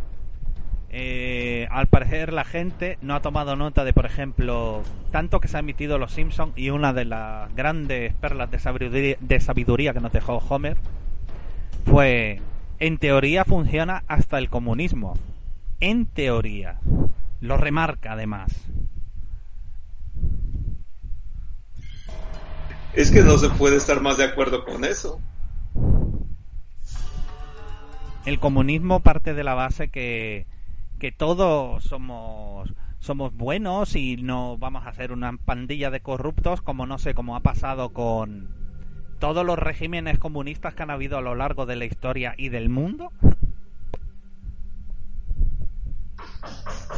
[0.97, 5.57] eh, al parecer la gente no ha tomado nota de, por ejemplo, tanto que se
[5.57, 9.99] ha emitido Los Simpson y una de las grandes perlas de sabiduría, de sabiduría que
[9.99, 10.77] nos dejó Homer
[11.85, 12.41] fue,
[12.79, 15.19] en teoría funciona hasta el comunismo.
[15.81, 16.79] En teoría.
[17.41, 18.53] Lo remarca además.
[22.93, 25.19] Es que no se puede estar más de acuerdo con eso.
[28.27, 30.47] El comunismo parte de la base que,
[30.99, 36.87] que todos somos somos buenos y no vamos a hacer una pandilla de corruptos como
[36.87, 38.49] no sé cómo ha pasado con
[39.19, 42.69] todos los regímenes comunistas que han habido a lo largo de la historia y del
[42.69, 43.13] mundo.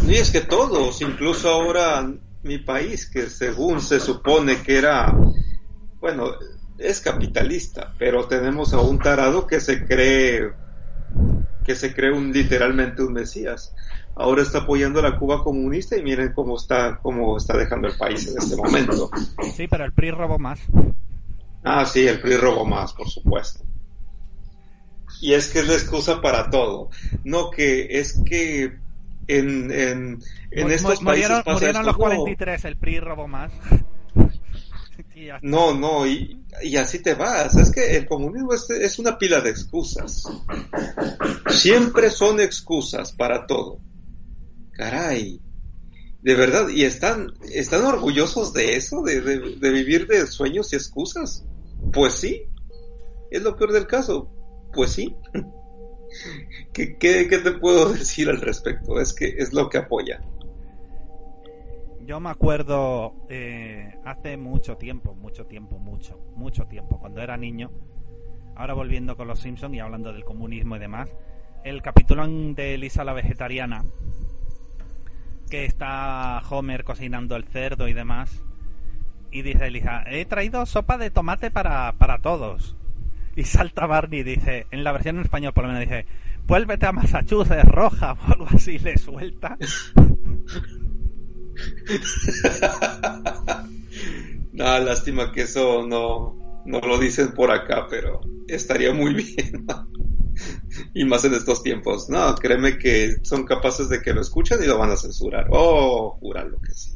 [0.06, 2.08] Y es que todos, incluso ahora
[2.42, 5.12] mi país, que según se supone que era
[6.00, 6.34] bueno,
[6.78, 10.52] es capitalista, pero tenemos a un tarado que se cree
[11.66, 13.74] que se cree un literalmente un mesías.
[14.14, 17.96] Ahora está apoyando a la Cuba comunista y miren cómo está cómo está dejando el
[17.96, 19.10] país en este momento.
[19.52, 20.60] Sí, pero el PRI robó más.
[21.64, 23.64] Ah, sí, el PRI robó más, por supuesto.
[25.20, 26.90] Y es que es la excusa para todo.
[27.24, 28.78] No que es que
[29.26, 33.50] en, en, en estos países murieron los 43, el PRI robó más.
[35.40, 36.44] No, no, y,
[36.78, 37.56] así te vas.
[37.56, 40.24] Es que el comunismo es, una pila de excusas.
[41.48, 43.80] Siempre son excusas para todo.
[44.72, 45.40] Caray.
[46.20, 49.20] De verdad, y están, están orgullosos de eso, de,
[49.70, 51.46] vivir de sueños y excusas.
[51.92, 52.42] Pues sí,
[53.30, 54.30] es lo peor del caso.
[54.74, 55.16] Pues sí.
[56.74, 59.00] ¿Qué, qué, te puedo decir al respecto?
[59.00, 60.20] Es que es lo que apoya.
[62.06, 67.72] Yo me acuerdo eh, hace mucho tiempo, mucho tiempo, mucho, mucho tiempo, cuando era niño,
[68.54, 71.12] ahora volviendo con los Simpsons y hablando del comunismo y demás,
[71.64, 73.84] el capítulo de Lisa la vegetariana,
[75.50, 78.44] que está Homer cocinando el cerdo y demás,
[79.32, 82.76] y dice Lisa, he traído sopa de tomate para, para todos.
[83.34, 86.06] Y salta Barney y dice, en la versión en español por lo menos dice,
[86.46, 89.58] vuélvete a Massachusetts roja o algo así, le suelta.
[94.52, 99.66] no, lástima que eso no, no lo dicen por acá, pero estaría muy bien.
[100.94, 102.08] y más en estos tiempos.
[102.08, 105.46] No, créeme que son capaces de que lo escuchen y lo van a censurar.
[105.50, 106.92] Oh, lo que sí.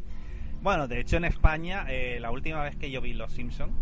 [0.62, 3.72] Bueno, de hecho en España, eh, la última vez que yo vi Los Simpsons,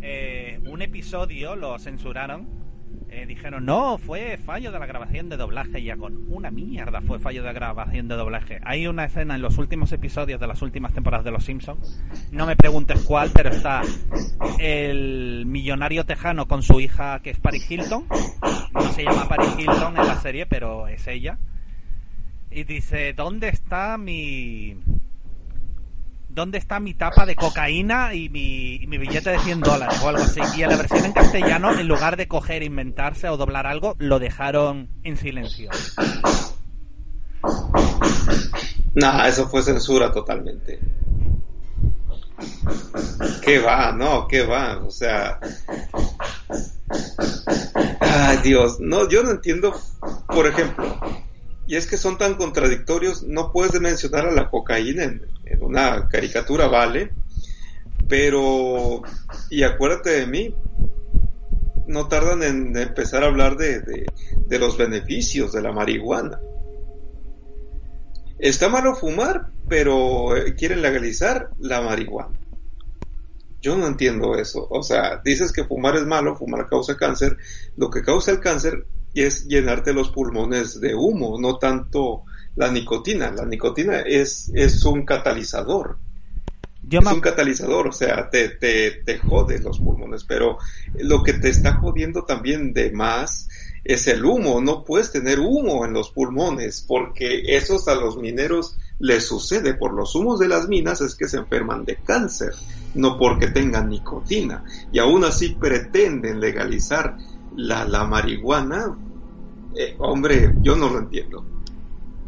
[0.00, 2.61] eh, un episodio lo censuraron.
[3.08, 5.82] Eh, dijeron, no, fue fallo de la grabación de doblaje.
[5.82, 8.60] Ya con una mierda fue fallo de grabación de doblaje.
[8.64, 12.02] Hay una escena en los últimos episodios de las últimas temporadas de Los Simpsons.
[12.30, 13.82] No me preguntes cuál, pero está
[14.58, 18.06] el millonario tejano con su hija que es Paris Hilton.
[18.72, 21.38] No se llama Paris Hilton en la serie, pero es ella.
[22.50, 24.76] Y dice, ¿dónde está mi
[26.32, 30.40] ¿dónde está mi tapa de cocaína y mi, billete de 100 dólares o algo así?
[30.56, 34.18] Y en la versión en castellano, en lugar de coger, inventarse o doblar algo, lo
[34.18, 35.70] dejaron en silencio.
[38.94, 40.80] Nah, eso fue censura totalmente.
[43.42, 43.92] ¿Qué va?
[43.92, 44.78] No, ¿qué va?
[44.78, 45.38] O sea...
[48.00, 48.80] Ay, Dios.
[48.80, 49.74] No, yo no entiendo,
[50.26, 50.98] por ejemplo,
[51.66, 55.22] y es que son tan contradictorios, no puedes mencionar a la cocaína en,
[55.60, 57.12] una caricatura, vale,
[58.08, 59.02] pero,
[59.50, 60.54] y acuérdate de mí,
[61.86, 66.40] no tardan en empezar a hablar de, de, los beneficios de la marihuana.
[68.38, 72.38] Está malo fumar, pero eh, quieren legalizar la marihuana.
[73.60, 74.66] Yo no entiendo eso.
[74.68, 77.36] O sea, dices que fumar es malo, fumar causa cáncer.
[77.76, 82.24] Lo que causa el cáncer es llenarte los pulmones de humo, no tanto
[82.56, 83.30] la nicotina.
[83.30, 85.98] La nicotina es, es un catalizador.
[86.90, 90.58] es un catalizador, o sea, te, te, te jode los pulmones, pero
[90.98, 93.48] lo que te está jodiendo también de más
[93.84, 94.60] es el humo.
[94.60, 99.94] No puedes tener humo en los pulmones porque esos a los mineros les sucede por
[99.94, 102.52] los humos de las minas es que se enferman de cáncer,
[102.94, 104.64] no porque tengan nicotina.
[104.92, 107.16] Y aún así pretenden legalizar
[107.56, 108.96] la, la marihuana.
[109.74, 111.51] Eh, hombre, yo no lo entiendo.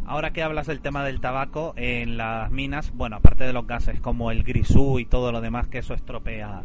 [0.06, 4.00] Ahora que hablas del tema del tabaco en las minas, bueno, aparte de los gases
[4.00, 6.62] como el grisú y todo lo demás que eso estropea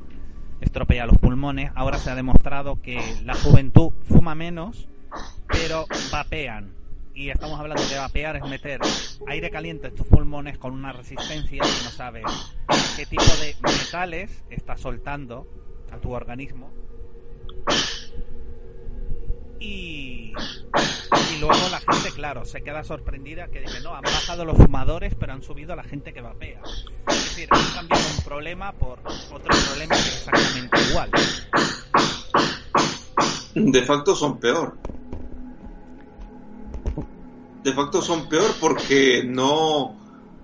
[0.61, 4.89] estropea los pulmones, ahora se ha demostrado que la juventud fuma menos,
[5.47, 6.73] pero vapean.
[7.13, 8.81] Y estamos hablando de vapear es meter
[9.27, 12.23] aire caliente en tus pulmones con una resistencia que no sabes
[12.95, 15.47] qué tipo de metales está soltando
[15.91, 16.69] a tu organismo
[19.59, 20.33] y,
[21.35, 25.15] y luego la gente, claro, se queda sorprendida que dice, no, han bajado los fumadores,
[25.15, 26.61] pero han subido la gente que vapea.
[27.07, 31.11] Es decir, han cambiado un problema por otro problema que es exactamente igual.
[33.55, 34.77] De facto son peor.
[37.63, 39.95] De facto son peor porque no,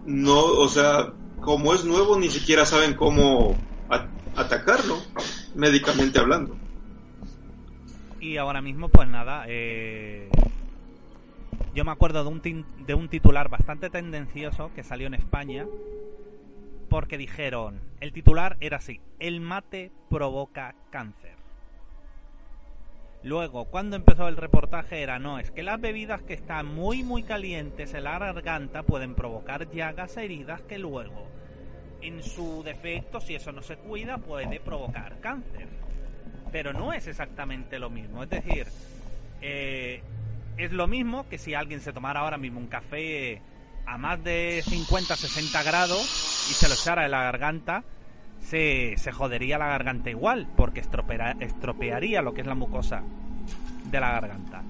[0.06, 3.56] no, o sea, como es nuevo, ni siquiera saben cómo
[4.36, 4.98] atacarlo,
[5.56, 6.58] médicamente hablando.
[8.20, 10.30] Y ahora mismo, pues nada, eh,
[11.76, 15.68] yo me acuerdo de un, titular bastante tendencioso que salió en España,
[16.90, 21.36] porque dijeron, el titular era así, el mate provoca cáncer.
[23.24, 27.24] Luego, cuando empezó el reportaje era, no, es que las bebidas que están muy muy
[27.24, 31.28] calientes en la garganta pueden provocar llagas heridas que luego,
[32.02, 35.68] en su defecto, si eso no se cuida, puede provocar cáncer
[36.56, 38.24] pero no es exactamente lo mismo.
[38.24, 38.66] Es decir,
[39.42, 40.02] eh,
[40.58, 43.42] es lo mismo que si alguien se tomara ahora mismo un café
[43.86, 47.84] a más de 50, 60 grados y se lo echara en la garganta,
[48.42, 53.04] se, se jodería la garganta igual, porque estropearía lo que es la mucosa
[53.92, 54.64] de la garganta.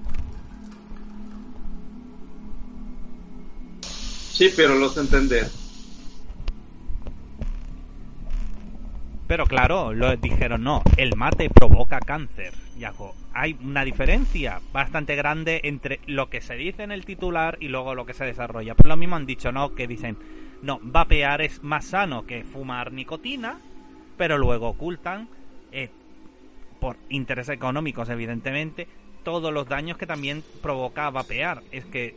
[4.34, 5.50] Sí, pero los entender.
[9.28, 12.54] Pero claro, lo dijeron, no, el mate provoca cáncer.
[12.78, 17.70] Yago, hay una diferencia bastante grande entre lo que se dice en el titular y
[17.70, 18.76] luego lo que se desarrolla.
[18.76, 20.18] Por lo mismo han dicho, no, que dicen,
[20.62, 23.60] no, vapear es más sano que fumar nicotina,
[24.16, 25.28] pero luego ocultan,
[25.72, 25.90] eh,
[26.80, 28.88] por intereses económicos evidentemente,
[29.24, 31.64] todos los daños que también provoca vapear.
[31.72, 32.16] Es que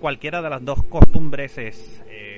[0.00, 2.02] cualquiera de las dos costumbres es...
[2.08, 2.37] Eh,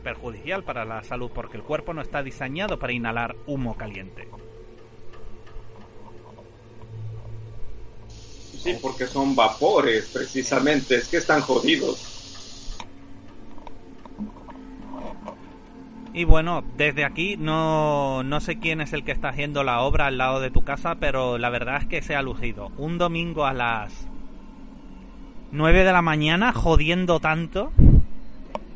[0.00, 4.28] perjudicial para la salud porque el cuerpo no está diseñado para inhalar humo caliente.
[8.58, 12.20] Sí, porque son vapores, precisamente, es que están jodidos.
[16.12, 20.06] Y bueno, desde aquí no, no sé quién es el que está haciendo la obra
[20.06, 22.70] al lado de tu casa, pero la verdad es que se ha lucido.
[22.76, 24.08] Un domingo a las
[25.52, 27.72] 9 de la mañana jodiendo tanto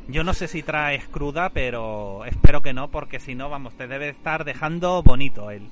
[0.08, 3.86] yo no sé si traes cruda, pero espero que no, porque si no, vamos, te
[3.86, 5.68] debe estar dejando bonito él.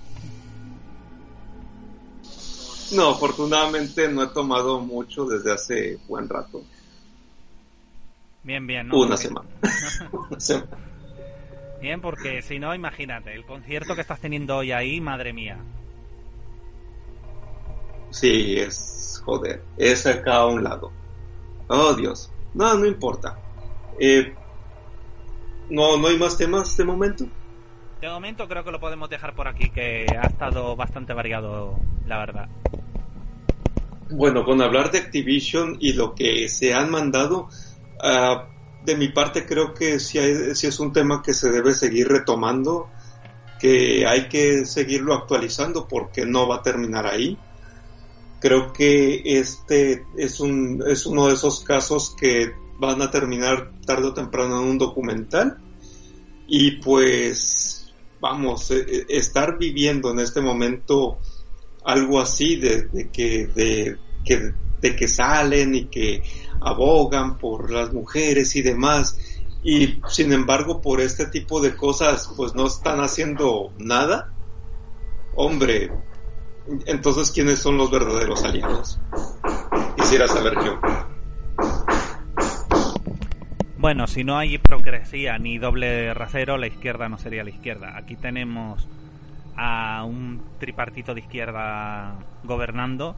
[2.92, 6.62] No, afortunadamente no he tomado mucho desde hace buen rato.
[8.42, 8.92] Bien, bien.
[8.92, 9.48] Una, semana.
[10.12, 10.78] Una semana.
[11.80, 15.58] Bien, porque si no, imagínate, el concierto que estás teniendo hoy ahí, madre mía.
[18.10, 20.92] Sí, es joder, es acá a un lado.
[21.68, 23.38] Oh Dios, no, no importa.
[23.98, 24.34] Eh,
[25.70, 27.26] no, no hay más temas de momento.
[28.00, 32.18] De momento creo que lo podemos dejar por aquí, que ha estado bastante variado, la
[32.18, 32.48] verdad.
[34.10, 37.48] Bueno, con hablar de Activision y lo que se han mandado,
[38.02, 38.48] ah,
[38.84, 42.90] de mi parte creo que sí, es un tema que se debe seguir retomando,
[43.60, 47.38] que hay que seguirlo actualizando porque no va a terminar ahí.
[48.40, 52.52] Creo que este es, un, es uno de esos casos que
[52.82, 55.56] van a terminar tarde o temprano en un documental.
[56.48, 61.18] Y pues, vamos, e, e, estar viviendo en este momento
[61.84, 66.22] algo así de, que, de, que, de que salen y que
[66.60, 69.16] abogan por las mujeres y demás.
[69.62, 74.34] Y sin embargo por este tipo de cosas pues no están haciendo nada.
[75.36, 75.90] Hombre
[76.86, 79.00] entonces quiénes son los verdaderos aliados
[79.96, 80.78] quisiera saber yo
[83.82, 88.14] bueno si no hay progresía ni doble rasero la izquierda no sería la izquierda aquí
[88.14, 88.86] tenemos
[89.56, 92.14] a un tripartito de izquierda
[92.44, 93.16] gobernando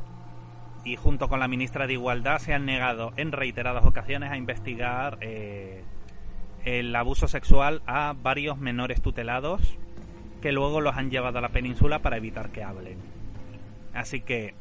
[0.82, 5.18] y junto con la ministra de Igualdad se han negado en reiteradas ocasiones a investigar
[5.20, 5.84] eh,
[6.64, 9.76] el abuso sexual a varios menores tutelados
[10.40, 12.96] que luego los han llevado a la península para evitar que hablen.
[13.92, 14.54] Así que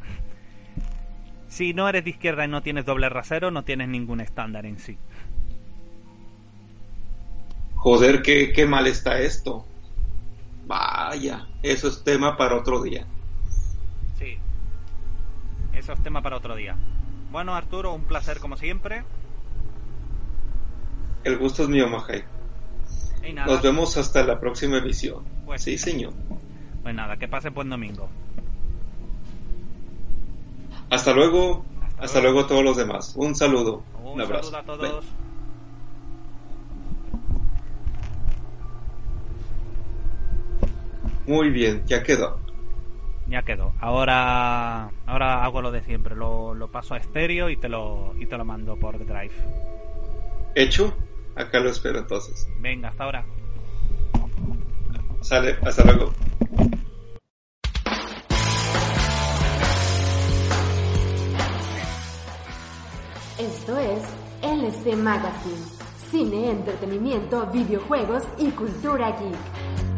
[1.47, 4.79] si no eres de izquierda y no tienes doble rasero, no tienes ningún estándar en
[4.79, 4.97] sí.
[7.83, 9.65] Joder, qué, qué mal está esto.
[10.65, 13.05] Vaya, eso es tema para otro día.
[14.17, 14.37] Sí,
[15.73, 16.77] eso es tema para otro día.
[17.29, 19.03] Bueno, Arturo, un placer como siempre.
[21.25, 22.23] El gusto es mío, Majay.
[23.45, 25.25] Nos vemos hasta la próxima emisión.
[25.45, 26.13] Pues, sí, señor.
[26.83, 28.07] Pues nada, que pase buen domingo.
[30.89, 31.65] Hasta luego.
[31.99, 32.39] Hasta, luego.
[32.39, 33.13] a todos los demás.
[33.17, 33.83] Un saludo.
[34.01, 34.51] Un, abrazo.
[34.51, 35.05] Saludo a todos.
[41.25, 42.43] Muy bien, ya quedó
[43.27, 43.73] ya quedó.
[43.79, 48.25] Ahora, ahora hago lo de siempre, lo, lo paso a estéreo y te lo, y
[48.25, 49.33] te lo mando por Drive.
[50.55, 50.95] ¿Hecho?
[51.35, 52.47] Acá lo espero entonces.
[52.59, 53.25] Venga, hasta ahora.
[55.21, 56.13] Sale, hasta luego.
[63.39, 64.03] Esto es
[64.41, 65.83] LC Magazine.
[66.11, 69.92] Cine, entretenimiento, videojuegos y cultura geek.